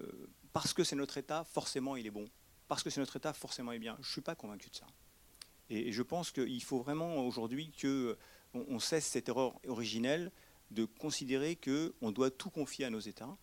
[0.52, 2.28] parce que c'est notre État, forcément il est bon.
[2.68, 3.96] Parce que c'est notre État, forcément il est bien.
[4.00, 4.86] Je ne suis pas convaincu de ça.
[5.70, 8.16] Et, je pense qu'il faut vraiment aujourd'hui qu'on
[8.54, 10.30] on cesse cette erreur originelle
[10.70, 13.36] de considérer qu'on doit tout confier à nos États,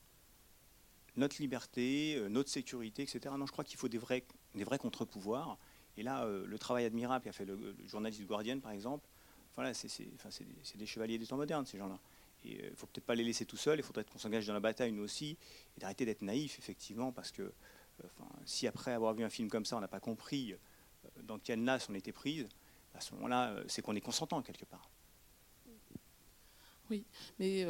[1.17, 3.33] notre liberté, euh, notre sécurité, etc.
[3.37, 5.57] Non, je crois qu'il faut des vrais, des contre-pouvoirs.
[5.97, 9.07] Et là, euh, le travail admirable qu'a fait le, journaliste Guardian, par exemple,
[9.55, 11.99] voilà, c'est des chevaliers des temps modernes, ces gens-là.
[12.43, 14.53] Il ne euh, faut peut-être pas les laisser tout seuls, il faudrait qu'on s'engage dans
[14.53, 15.37] la bataille nous aussi,
[15.75, 18.07] et d'arrêter d'être naïf, effectivement, parce que euh,
[18.45, 20.57] si après avoir vu un film comme ça, on n'a pas compris euh,
[21.23, 22.47] dans quel nas on était prise,
[22.93, 24.89] à ce moment-là, c'est qu'on est consentant quelque part.
[26.89, 27.05] Oui,
[27.37, 27.63] mais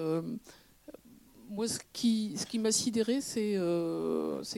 [1.50, 3.56] moi, ce qui, ce qui m'a sidéré, c'est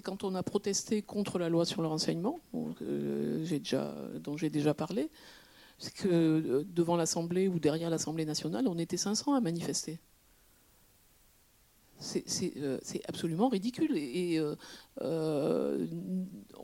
[0.03, 2.75] quand on a protesté contre la loi sur le renseignement, dont
[4.37, 5.09] j'ai déjà parlé,
[5.79, 9.99] c'est que devant l'Assemblée ou derrière l'Assemblée nationale, on était 500 à manifester.
[12.57, 13.97] Euh, c'est absolument ridicule.
[13.97, 14.55] Et, euh,
[15.01, 15.87] euh,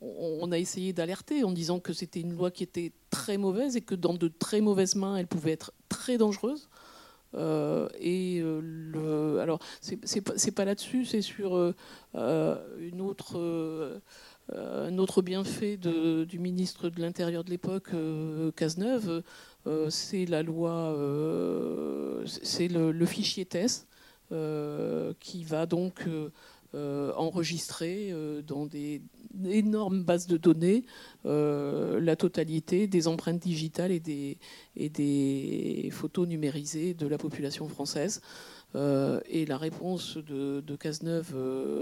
[0.02, 3.82] on a essayé d'alerter en disant que c'était une loi qui était très mauvaise et
[3.82, 6.70] que dans de très mauvaises mains, elle pouvait être très dangereuse.
[8.00, 11.74] et le, alors, c'est pas là-dessus, c'est sur
[12.14, 14.02] une autre.
[14.54, 17.90] Un autre bienfait du ministre de l'Intérieur de l'époque,
[18.56, 19.24] Cazeneuve,
[19.90, 20.96] c'est la loi,
[22.26, 23.46] c'est le, fichier
[24.32, 26.32] euh, qui va donc euh,
[26.74, 28.12] euh, enregistrer
[28.48, 29.04] dans des
[29.46, 30.84] énormes bases de données
[31.24, 34.00] la totalité des empreintes digitales et
[34.90, 38.22] des photos numérisées de la population française.
[38.74, 41.36] Et la réponse de, de Cazeneuve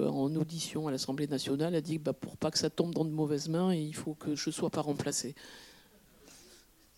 [0.08, 3.06] en audition à l'Assemblée nationale a dit que bah, pour pas que ça tombe dans
[3.06, 5.34] de mauvaises mains, il faut que je ne sois pas remplacé.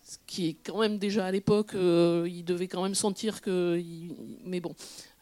[0.04, 3.82] Ce qui est quand même déjà à l'époque, il devait quand même sentir que.
[4.44, 4.74] mais bon,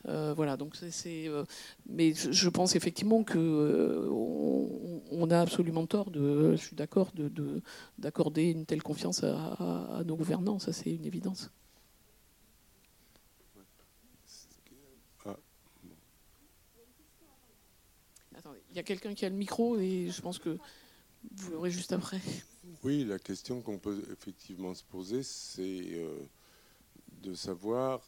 [0.07, 1.29] euh, voilà, donc c'est.
[1.29, 1.45] Euh,
[1.87, 6.53] mais je pense effectivement que euh, on, a absolument tort de.
[6.53, 7.63] Je suis d'accord de
[7.99, 11.51] d'accorder une telle confiance à, nos gouvernants, ça c'est une évidence.
[18.37, 20.59] Attendez, il y a quelqu'un qui a le micro et je pense que
[21.33, 22.21] vous l'aurez juste après.
[22.83, 26.01] Oui, la question qu'on peut effectivement se poser, c'est
[27.23, 28.03] de savoir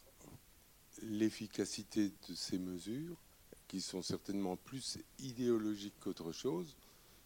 [1.03, 3.17] l'efficacité de ces mesures,
[3.67, 6.75] qui sont certainement plus idéologiques qu'autre chose,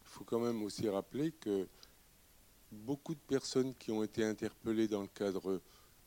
[0.04, 1.68] il faut quand même aussi rappeler que
[2.72, 5.62] beaucoup de personnes qui ont été interpellées dans le cadre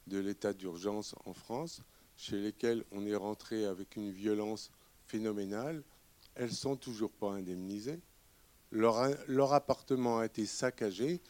[0.06, 1.82] de l'état d'urgence en France,
[2.16, 4.70] chez lesquelles on est rentré avec une violence
[5.06, 5.82] phénoménale,
[6.34, 8.00] elles sont toujours pas indemnisées.
[8.72, 11.20] Leur, appartement a été saccagé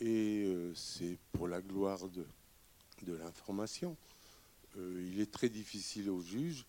[0.00, 2.26] et euh, c'est pour la gloire de,
[3.06, 3.96] l'information.
[4.76, 6.66] Euh, il est très difficile au juge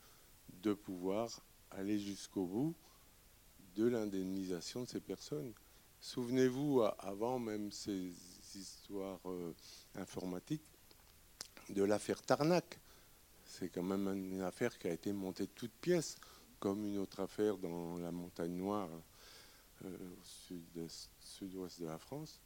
[0.63, 2.75] de pouvoir aller jusqu'au bout
[3.75, 5.53] de l'indemnisation de ces personnes.
[5.99, 8.13] Souvenez-vous, avant même ces
[8.55, 9.53] histoires euh,
[9.95, 10.63] informatiques,
[11.69, 12.79] de l'affaire Tarnac.
[13.45, 16.17] C'est quand même une affaire qui a été montée de toutes pièces,
[16.61, 18.89] comme une autre affaire dans la montagne noire
[19.83, 20.87] euh, au
[21.19, 22.39] sud-ouest de la France.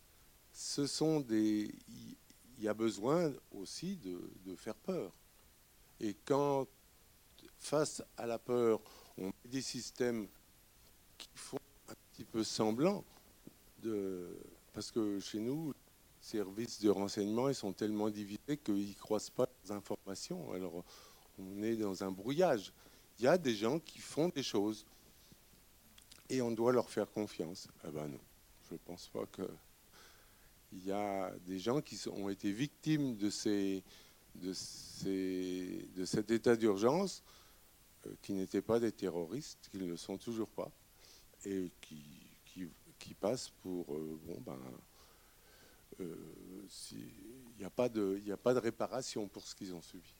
[0.51, 1.69] Ce sont des.
[2.57, 5.11] Il y a besoin aussi de faire peur.
[5.99, 6.65] Et quand,
[7.59, 8.79] face à la peur,
[9.17, 10.27] on met des systèmes
[11.17, 13.03] qui font un petit peu semblant
[13.81, 14.37] de.
[14.73, 15.73] Parce que chez nous, les
[16.21, 20.51] services de renseignement ils sont tellement divisés qu'ils ne croisent pas les informations.
[20.53, 20.83] Alors,
[21.37, 22.71] on est dans un brouillage.
[23.17, 24.85] Il y a des gens qui font des choses
[26.29, 27.67] et on doit leur faire confiance.
[27.87, 28.19] Eh ben non,
[28.67, 29.47] je ne pense pas que.
[30.73, 33.83] Il y a des gens qui ont été victimes de cet
[36.31, 37.23] état d'urgence
[38.05, 40.69] euh, qui n'étaient pas des terroristes, qui ne le sont toujours pas,
[41.45, 42.01] et qui,
[43.19, 44.59] passent pour euh, bon ben
[46.01, 50.13] euh, il n'y a pas de réparation pour ce qu'ils ont subi.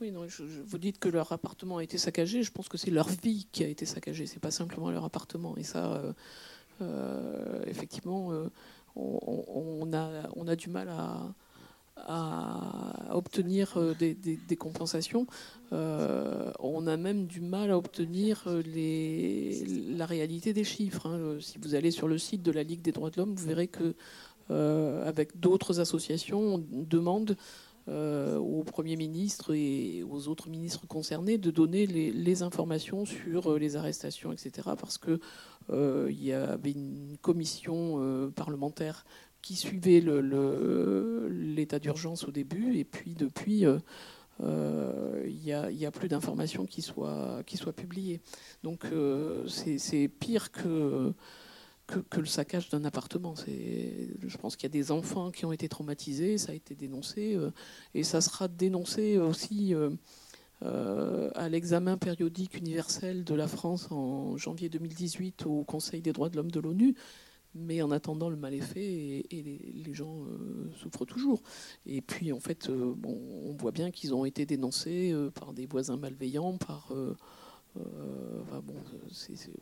[0.00, 2.42] Oui, je, vous dites que leur appartement a été saccagé.
[2.42, 4.26] Je pense que c'est leur vie qui a été saccagée.
[4.26, 5.56] C'est pas simplement leur appartement.
[5.56, 6.00] Et ça,
[7.66, 8.32] effectivement,
[8.98, 11.34] on, on, a, on a du mal à,
[13.10, 15.26] obtenir euh, des, compensations.
[15.72, 18.62] Euh, on a même du mal à obtenir euh,
[19.96, 21.06] la réalité des chiffres.
[21.06, 21.18] hein.
[21.18, 23.46] Euh, Si vous allez sur le site de la Ligue des droits de l'homme, vous
[23.46, 23.94] verrez que
[24.50, 27.34] euh, avec d'autres associations, on demande euh,
[27.88, 33.76] au Premier ministre et aux autres ministres concernés de donner les, informations sur euh, les
[33.76, 34.68] arrestations, etc.
[34.78, 35.18] Parce que
[35.70, 39.04] euh, il y avait une commission euh, parlementaire
[39.42, 40.02] qui suivait
[41.30, 43.78] l'état d'urgence au début, et puis depuis, euh,
[44.42, 48.20] euh, il n'y a, plus d'informations qui soient, qui soient publiées.
[48.62, 51.12] Donc euh, c'est pire que,
[51.88, 53.34] que, le saccage d'un appartement.
[53.36, 57.34] Je pense qu'il y a des enfants qui ont été traumatisés, ça a été dénoncé,
[57.34, 57.50] euh,
[57.94, 59.74] et ça sera dénoncé aussi.
[59.74, 59.90] euh,
[60.64, 66.30] euh, à l'examen périodique universel de la France en janvier 2018 au Conseil des droits
[66.30, 66.96] de l'homme de l'ONU.
[67.54, 70.24] Mais en attendant, le mal est fait et, les, gens
[70.74, 71.42] souffrent toujours.
[71.86, 73.16] Et puis, en fait, bon,
[73.46, 76.92] on voit bien qu'ils ont été dénoncés par des voisins malveillants, par.
[77.76, 78.74] enfin, bon,
[79.12, 79.52] c'est-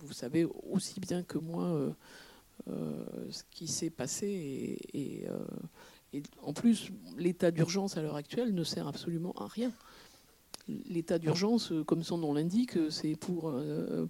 [0.00, 1.90] vous savez aussi bien que moi euh,
[2.68, 4.26] euh, ce qui s'est passé.
[4.26, 5.38] Et, et, euh,
[6.12, 9.72] et en plus, l'état d'urgence à l'heure actuelle ne sert absolument à rien.
[10.88, 13.54] L'état d'urgence, comme son nom l'indique, c'est pour,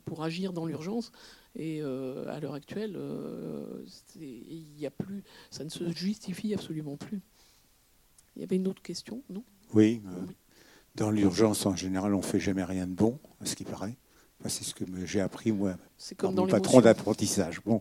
[0.05, 1.13] pour agir dans l'urgence.
[1.55, 3.85] Et euh, à l'heure actuelle, euh,
[4.21, 7.21] y a plus, ça ne se justifie absolument plus.
[8.37, 9.43] Il y avait une autre question, non?
[9.73, 10.03] Oui.
[10.07, 10.11] euh,
[10.95, 13.97] dans l'urgence, en général, on fait jamais rien de bon, à ce qui paraît.
[14.41, 15.75] Enfin, c'est ce que j'ai appris, moi,
[16.17, 17.61] comme dans mon patron d'apprentissage.
[17.65, 17.81] Bon.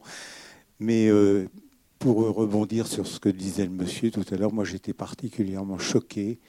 [0.79, 1.47] Mais euh,
[1.99, 6.39] pour rebondir sur ce que disait le monsieur tout à l'heure, moi, j'étais particulièrement choqué,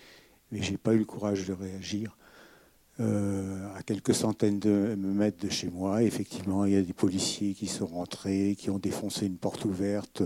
[0.51, 2.17] mais j'ai pas eu le courage de réagir.
[3.01, 7.55] Euh, à quelques centaines de mètres de chez moi, effectivement, il y a des policiers
[7.55, 10.23] qui sont rentrés, qui ont défoncé une porte ouverte,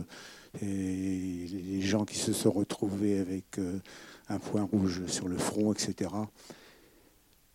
[0.63, 3.79] et les gens qui se sont retrouvés avec euh,
[4.31, 6.11] un point rouge sur le front, etc.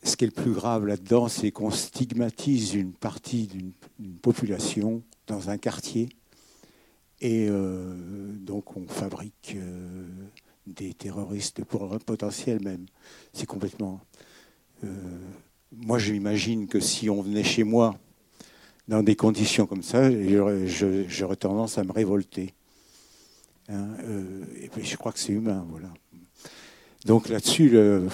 [0.04, 3.74] Ce qui est le plus grave là-dedans, c'est qu'on stigmatise une partie d'une
[4.22, 6.10] population dans un quartier,
[7.20, 7.96] et euh,
[8.34, 10.08] donc on fabrique euh,
[10.68, 12.86] des terroristes pour potentiels même.
[13.34, 14.00] C'est complètement.
[14.84, 14.88] Euh,
[15.72, 17.98] moi, j'imagine que si on venait chez moi
[18.88, 20.10] dans des conditions comme ça,
[21.10, 22.54] j'aurais tendance à me révolter.
[23.68, 25.92] Hein, euh, et puis je crois que c'est humain, voilà.
[27.06, 28.08] Donc là-dessus, le-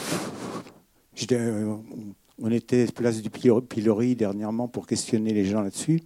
[2.39, 6.01] on était place du Pilo- Pilori dernièrement pour questionner les gens là-dessus.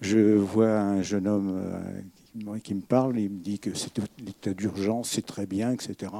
[0.00, 4.52] Je vois un jeune homme euh, qui me- parle, il me dit que c'est l'état
[4.52, 6.12] d'urgence, c'est très bien, etc.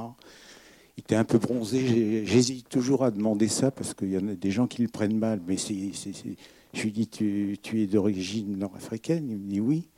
[0.97, 2.25] Il était un peu bronzé.
[2.25, 5.17] J'hésite toujours à demander ça parce qu'il y en a des gens qui le prennent
[5.17, 5.41] mal.
[5.45, 9.29] Mais je lui dis tu, tu es d'origine nord-africaine?
[9.29, 9.89] Il me dit oui.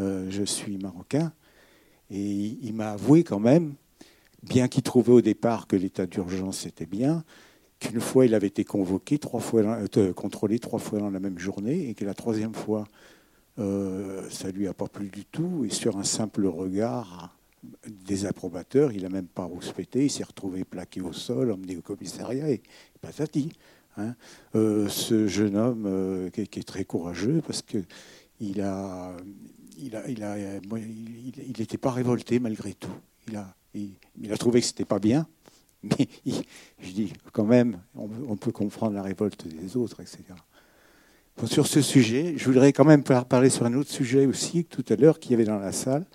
[0.00, 1.32] Euh, je suis marocain.
[2.10, 3.74] Et il, il m'a avoué quand même,
[4.42, 7.24] bien qu'il trouvait au départ que l'état d'urgence était bien,
[7.88, 9.62] qu'une fois il avait été convoqué, trois fois,
[9.96, 12.86] euh, contrôlé trois fois dans la même journée, et que la troisième fois,
[13.58, 15.64] euh, ça lui a pas plu du tout.
[15.64, 17.36] Et sur un simple regard
[17.86, 21.82] des approbateurs, il n'a même pas rouspété, il s'est retrouvé plaqué au sol, emmené au
[21.82, 22.62] commissariat, et
[23.00, 23.50] patati.
[23.96, 24.14] Hein.
[24.56, 27.78] Euh, ce jeune homme euh, qui, est- très courageux parce que
[28.40, 29.16] il a,
[29.78, 32.90] il a, il a, euh, il n'était pas révolté malgré tout.
[33.28, 35.26] Il a, il a trouvé que c'était pas bien,
[35.84, 36.08] mais
[36.80, 40.22] je dis quand même, on, peut comprendre la révolte des autres, etc.
[41.46, 44.84] Sur ce sujet, je voudrais quand même par- parler sur un autre sujet aussi tout
[44.88, 46.06] à l'heure qu'il y avait dans la salle.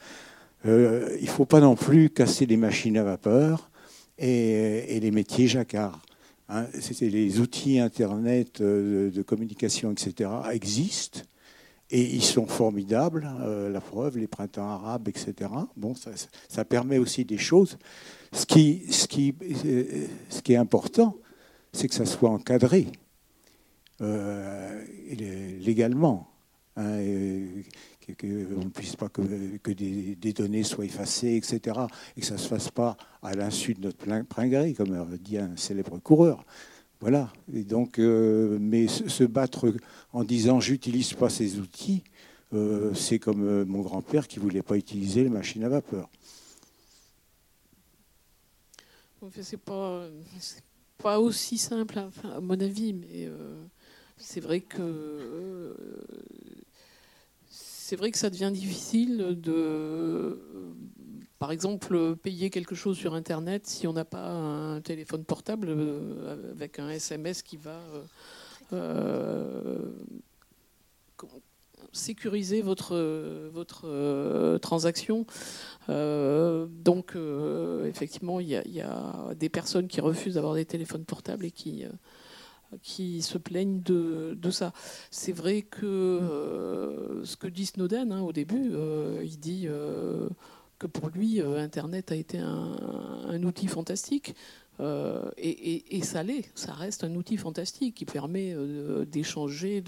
[0.66, 3.70] Euh, il ne faut pas non plus casser les machines à vapeur
[4.18, 6.02] et, les métiers jacquards.
[6.50, 6.66] Hein,
[7.02, 11.22] les outils Internet euh, de, de communication, etc., existent
[11.92, 13.30] et ils sont formidables.
[13.42, 15.50] euh, la preuve, les printemps arabes, etc.
[15.76, 16.12] Bon, ça,
[16.48, 17.78] ça permet aussi des choses.
[18.34, 18.38] Euh,
[18.90, 21.18] ce qui est important,
[21.74, 22.88] c'est que ça soit encadré
[24.02, 24.84] euh,
[25.60, 26.28] légalement.
[26.76, 27.66] Hein, et
[28.08, 29.22] que- que on ne puisse pas que,
[29.72, 31.78] des, données soient effacées, etc.
[32.16, 35.38] Et que ça ne se fasse pas à l'insu de notre plein, gré, comme dit
[35.38, 36.46] un célèbre coureur.
[37.00, 37.32] Voilà.
[37.54, 39.74] Et donc, euh, mais se, battre
[40.12, 42.04] en disant j'utilise pas ces outils,
[42.54, 46.10] euh, c'est comme euh, mon grand-père qui voulait pas utiliser les machines à vapeur.
[49.42, 50.08] C'est pas,
[50.98, 53.30] pas aussi simple, enfin, à mon avis, mais
[54.16, 55.76] c'est vrai que
[57.90, 60.40] c'est vrai que ça devient difficile de,
[61.40, 66.52] par exemple, payer quelque chose sur Internet si on n'a pas un téléphone portable euh,
[66.52, 68.04] avec un SMS qui va euh,
[68.74, 69.92] euh,
[71.92, 72.96] sécuriser votre,
[73.52, 75.26] votre transaction.
[75.88, 77.18] donc,
[77.86, 81.86] effectivement, il y, a des personnes qui refusent d'avoir des téléphones portables et qui,
[82.82, 84.74] qui se plaignent de, ça.
[85.12, 88.72] C'est vrai que ce que dit Snowden hein, au début,
[89.24, 89.68] il dit
[90.78, 94.36] que pour lui, Internet a été un outil fantastique.
[94.80, 99.84] Euh, et, ça l'est, ça reste un outil fantastique qui permet euh, d'échanger,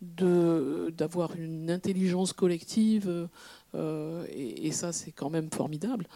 [0.00, 3.28] d'avoir une intelligence collective,
[3.74, 6.06] euh, et, ça c'est quand même formidable.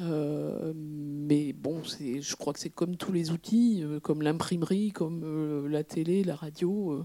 [0.00, 6.24] Mais bon, je crois que c'est comme tous les outils, comme l'imprimerie, comme la télé,
[6.24, 7.04] la radio,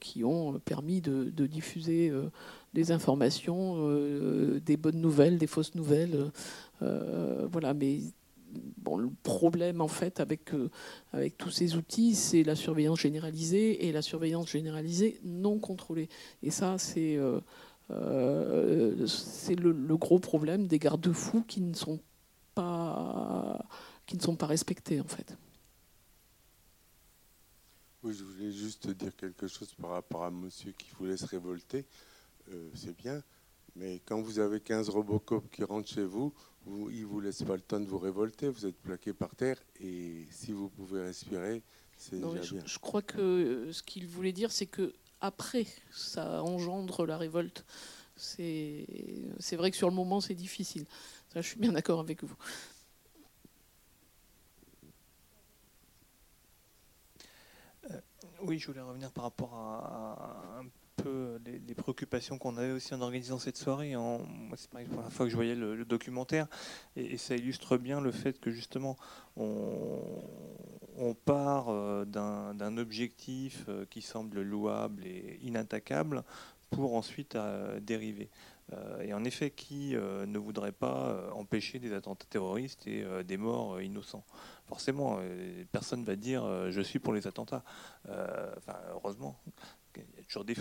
[0.00, 2.12] qui ont permis de, de diffuser
[2.74, 3.88] des informations,
[4.64, 6.30] des bonnes nouvelles, des fausses nouvelles.
[6.80, 8.00] voilà, mais
[8.78, 10.70] bon, le problème en fait avec, euh,
[11.12, 16.08] avec tous ces outils, c'est la surveillance généralisée et la surveillance généralisée non contrôlée.
[16.42, 17.18] Et ça, c'est
[17.90, 22.00] euh, euh, c'est le, gros problème des garde-fous qui ne sont
[22.54, 23.64] pas
[24.06, 25.36] qui ne sont pas respectés en fait.
[28.02, 31.84] Oui, je voulais juste dire quelque chose par rapport à monsieur qui voulait se révolter.
[32.74, 33.20] c'est bien,
[33.74, 36.32] mais quand vous avez 15 Robocop qui rentrent chez vous,
[36.66, 39.34] vous, il ne vous laisse pas le temps de vous révolter, vous êtes plaqué par
[39.34, 41.62] terre, et si vous pouvez respirer,
[41.96, 42.62] c'est déjà je, bien.
[42.66, 47.64] Je crois que euh, ce qu'il voulait dire, c'est que après, ça engendre la révolte.
[48.16, 48.86] C'est
[49.52, 50.86] vrai que sur le moment, c'est difficile.
[51.34, 52.36] Je suis bien d'accord avec vous.
[57.90, 58.00] Euh,
[58.42, 60.66] oui, je voulais revenir par rapport à, un
[60.96, 63.94] peu les, préoccupations qu'on avait aussi en organisant cette soirée.
[64.56, 66.48] c'est la première fois que je voyais le, documentaire,
[66.96, 68.96] et, ça illustre bien le fait que justement
[69.36, 76.24] on, part euh, d'un objectif euh, qui semble louable et inattaquable
[76.70, 78.28] pour ensuite euh, dériver.
[79.00, 84.24] et en effet, qui ne voudrait pas empêcher des attentats terroristes et des morts innocents?
[84.64, 85.20] Forcément,
[85.70, 86.42] personne ne va dire
[86.72, 87.62] je suis pour les attentats.
[88.90, 89.38] heureusement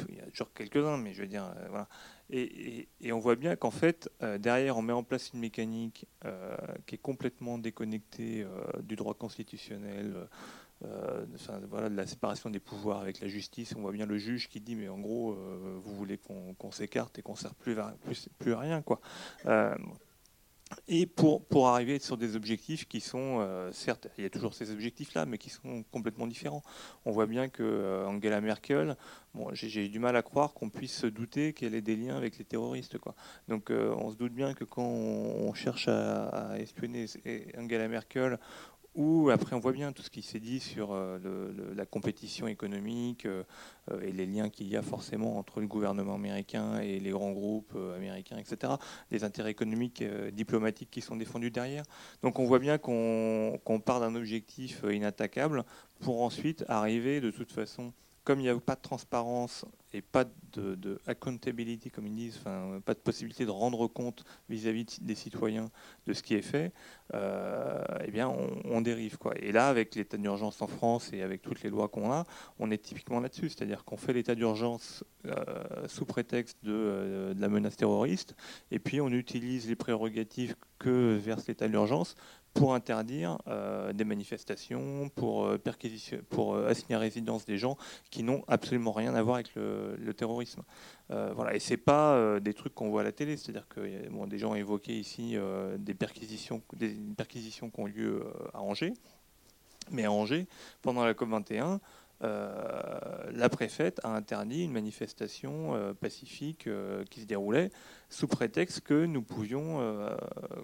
[0.09, 1.87] il y a toujours quelques-uns, mais je veux dire, euh, voilà.
[2.29, 6.55] Et, on voit bien qu'en fait, euh, derrière, on met en place une mécanique euh,
[6.85, 8.45] qui est complètement déconnectée
[8.83, 10.15] du droit constitutionnel,
[10.81, 13.73] voilà, de la séparation des pouvoirs avec la justice.
[13.77, 17.21] On voit bien le juge qui dit, mais en gros, vous voulez qu'on s'écarte et
[17.21, 18.99] qu'on ne sert plus, plus, plus, à rien, quoi
[20.87, 24.53] et pour, pour arriver sur des objectifs qui sont, euh, certes, il y a toujours
[24.53, 26.63] ces objectifs-là, mais qui sont complètement différents.
[27.05, 28.97] On voit bien que euh, Angela Merkel,
[29.35, 32.17] bon, j'ai eu du mal à croire qu'on puisse se douter qu'elle ait des liens
[32.17, 32.97] avec les terroristes.
[32.97, 33.15] Quoi.
[33.47, 37.05] Donc euh, on se doute bien que quand on, cherche à, à espionner
[37.57, 38.39] Angela Merkel,
[38.95, 43.25] ou après on voit bien tout ce qui s'est dit sur euh, la compétition économique
[43.25, 43.43] euh,
[43.91, 47.31] euh, et les liens qu'il y a forcément entre le gouvernement américain et les grands
[47.31, 48.73] groupes américains, etc.
[49.11, 51.83] Les intérêts économiques, diplomatiques qui sont défendus derrière.
[52.23, 55.63] Donc on voit bien qu'on part d'un objectif inattaquable
[55.99, 57.93] pour ensuite arriver de toute façon
[58.25, 62.81] comme il n'y a pas de transparence et pas de, accountability, comme ils disent, enfin,
[62.83, 65.69] pas de possibilité de rendre compte vis-à-vis des citoyens
[66.07, 66.73] de ce qui est fait,
[67.13, 69.17] euh, eh bien, on, dérive.
[69.17, 69.33] Quoi.
[69.37, 72.25] Et là, avec l'état d'urgence en France et avec toutes les lois qu'on a,
[72.59, 73.49] on est typiquement là-dessus.
[73.49, 78.35] C'est-à-dire qu'on fait l'état d'urgence euh, sous prétexte de, euh, de, la menace terroriste,
[78.71, 82.15] et puis on utilise les prérogatives que verse l'état d'urgence
[82.55, 85.61] pour interdire euh, des manifestations, pour, euh,
[86.29, 87.77] pour euh, assigner à résidence des gens
[88.09, 90.63] qui n'ont absolument rien à voir avec le, terrorisme.
[91.09, 91.53] voilà.
[91.53, 94.37] Et ce n'est pas des trucs qu'on voit à la télé, c'est-à-dire que bon, des
[94.37, 95.35] gens ont évoqué ici
[95.77, 98.93] des, perquisitions, des perquisitions qui ont lieu à Angers.
[99.91, 100.47] Mais à Angers,
[100.81, 101.79] pendant la COP21,
[102.23, 107.71] euh, la préfète a interdit une manifestation euh, pacifique euh, qui se déroulait
[108.09, 109.81] sous prétexte que nous pouvions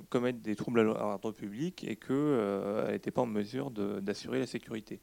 [0.10, 5.02] commettre des troubles à l'ordre public et qu'elle n'était pas en mesure d'assurer la sécurité.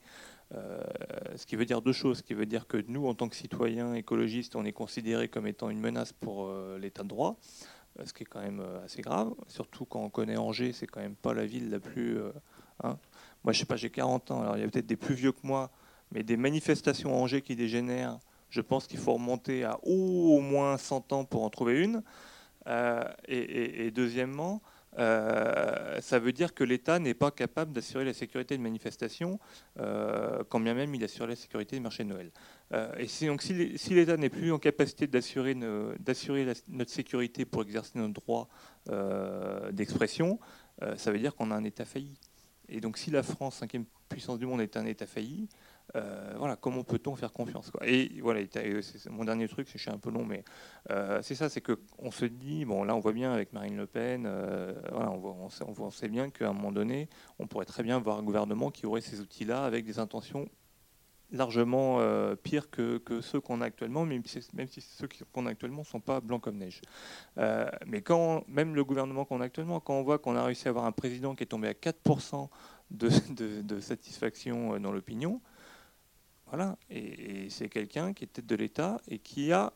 [0.52, 2.18] ce qui veut dire deux choses.
[2.18, 5.46] Ce qui veut dire que nous, en tant que citoyens écologistes, on est considérés comme
[5.46, 7.36] étant une menace pour l'état de droit,
[8.02, 9.34] ce qui est quand même assez grave.
[9.48, 12.18] Surtout quand on connaît Angers, c'est quand même pas la ville la plus.
[12.84, 12.98] Hein.
[13.44, 15.32] Moi, je sais pas, j'ai 40 ans, alors il y a peut-être des plus vieux
[15.32, 15.70] que moi
[16.12, 18.18] mais des manifestations à Angers qui dégénèrent,
[18.50, 22.02] je pense qu'il faut remonter à au moins 100 ans pour en trouver une.
[22.66, 24.60] Euh, et, deuxièmement,
[24.98, 29.38] euh, ça veut dire que l'État n'est pas capable d'assurer la sécurité de manifestations,
[29.78, 32.30] euh, quand bien même il assure la sécurité du marché de Noël.
[32.98, 38.48] et donc, si l'État n'est plus en capacité d'assurer notre sécurité pour exercer notre droit
[39.72, 40.38] d'expression,
[40.96, 42.18] ça veut dire qu'on a un État failli.
[42.68, 45.48] Et donc, si la France, cinquième puissance du monde, est un État failli,
[45.96, 48.40] euh, voilà, comment peut-on faire confiance Et voilà,
[49.10, 50.44] mon dernier truc, je suis un peu long, mais
[50.90, 53.86] euh, c'est ça, c'est qu'on se dit, bon là on voit bien avec Marine Le
[53.86, 57.08] Pen, euh, voilà, on, sait, on, sait, bien qu'à un moment donné,
[57.38, 60.46] on pourrait très bien voir un gouvernement qui aurait ces outils-là avec des intentions
[61.30, 62.00] largement
[62.42, 65.86] pires que, ceux qu'on a actuellement, même si, même si ceux qu'on a actuellement ne
[65.86, 66.80] sont pas blancs comme neige.
[67.86, 70.70] mais quand même le gouvernement qu'on a actuellement, quand on voit qu'on a réussi à
[70.70, 72.48] avoir un président qui est tombé à 4%
[72.90, 73.10] de,
[73.60, 75.42] de satisfaction dans l'opinion,
[76.48, 76.76] voilà.
[76.90, 79.72] Et, c'est quelqu'un qui est tête de l'État et qui a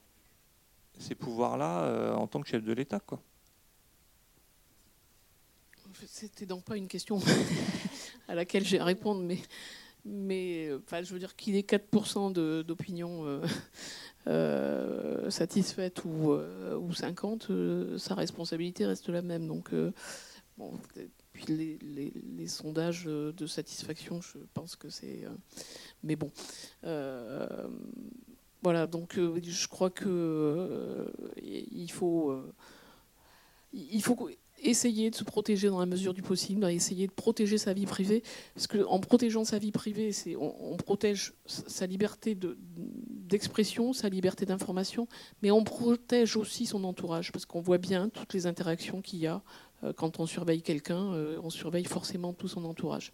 [0.99, 3.01] ces pouvoirs-là euh, en tant que chef de l'État.
[3.01, 3.21] quoi.
[6.07, 7.21] C'était donc pas une question
[8.29, 9.39] à laquelle j'ai à répondre, mais,
[10.05, 13.47] mais enfin, je veux dire qu'il ait 4% d'opinion euh,
[14.27, 17.51] euh, satisfaite ou, ou 50,
[17.99, 19.47] sa responsabilité reste la même.
[19.47, 19.71] Donc,
[20.57, 20.79] bon,
[21.33, 25.25] puis les, sondages de satisfaction, je pense que c'est.
[25.25, 25.31] Euh,
[26.03, 26.31] mais bon.
[26.85, 27.69] Euh,
[28.63, 31.11] voilà, donc euh, je crois que
[31.43, 32.37] il faut.
[33.73, 34.29] il faut
[34.63, 38.23] essayer de se protéger dans la mesure du possible, essayer de protéger sa vie privée,
[38.55, 45.09] parce qu'en protégeant sa vie privée, on, protège sa liberté d'expression, sa liberté d'information,
[45.43, 49.27] mais on protège aussi son entourage, parce qu'on voit bien toutes les interactions qu'il y
[49.27, 49.41] a euh,
[49.97, 53.13] quand on surveille quelqu'un, euh, on surveille forcément tout son entourage.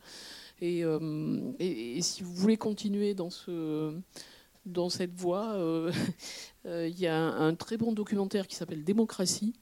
[0.63, 3.95] Euh, et, si vous voulez continuer dans, ce,
[4.67, 5.57] dans cette voie,
[6.65, 9.55] il y a un, très bon documentaire qui s'appelle Démocratie,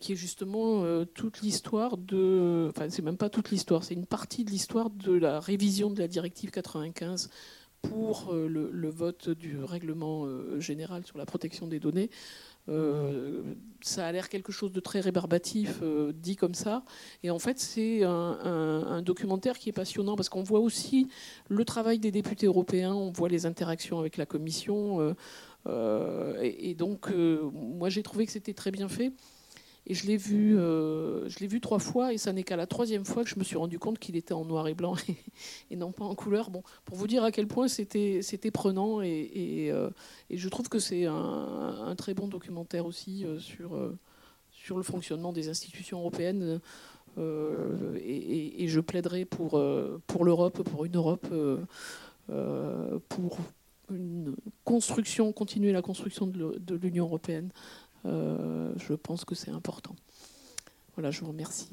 [0.00, 2.68] qui est justement toute l'histoire de.
[2.70, 6.00] Enfin, c'est même pas toute l'histoire, c'est une partie de l'histoire de la révision de
[6.00, 7.30] la directive 95
[7.82, 10.26] pour le vote du règlement
[10.58, 12.10] général sur la protection des données.
[12.68, 13.42] Euh,
[13.80, 16.84] ça a l'air quelque chose de très rébarbatif euh, dit comme ça.
[17.22, 21.08] Et en fait, c'est un, documentaire qui est passionnant parce qu'on voit aussi
[21.48, 25.14] le travail des députés européens, on voit les interactions avec la Commission.
[25.66, 27.12] Euh, et, donc,
[27.52, 29.12] moi, j'ai trouvé que c'était très bien fait.
[29.86, 32.66] Et je l'ai vu, euh, je l'ai vu trois fois, et ça n'est qu'à la
[32.66, 34.94] troisième fois que je me suis rendu compte qu'il était en noir et blanc
[35.70, 36.50] et, non pas en couleur.
[36.50, 39.90] Bon, pour vous dire à quel point c'était, c'était prenant, et, euh,
[40.30, 43.76] je trouve que c'est un, très bon documentaire aussi euh, sur,
[44.50, 46.60] sur le fonctionnement des institutions européennes.
[47.18, 49.62] Et, je plaiderai pour,
[50.06, 51.26] pour l'Europe, pour une Europe,
[53.08, 53.38] pour
[53.90, 57.50] une construction, continuer la construction de l'Union européenne.
[58.04, 59.94] Euh, je pense que c'est important.
[60.94, 61.68] Voilà, je vous remercie.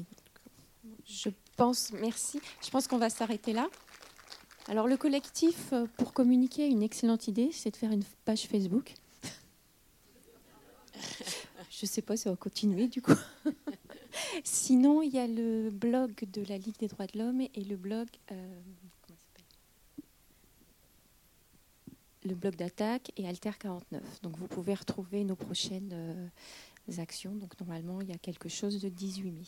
[1.06, 2.40] Je pense, merci.
[2.64, 3.68] Je pense qu'on va s'arrêter là.
[4.68, 8.94] Alors le collectif, euh, pour communiquer, une excellente idée, c'est de faire une page Facebook.
[11.72, 13.16] Je ne sais pas si on va continuer du coup.
[14.44, 17.76] Sinon, il y a le blog de la Ligue des droits de l'homme et le
[17.76, 18.60] blog euh,
[22.26, 24.22] le bloc d'attaque et Alter 49.
[24.22, 27.34] Donc vous pouvez retrouver nos prochaines euh, actions.
[27.36, 29.44] Donc normalement, il y a quelque chose de 18 mai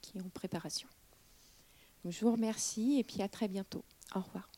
[0.00, 0.88] qui est en préparation.
[2.08, 3.84] je vous remercie et puis à très bientôt.
[4.14, 4.48] Au revoir.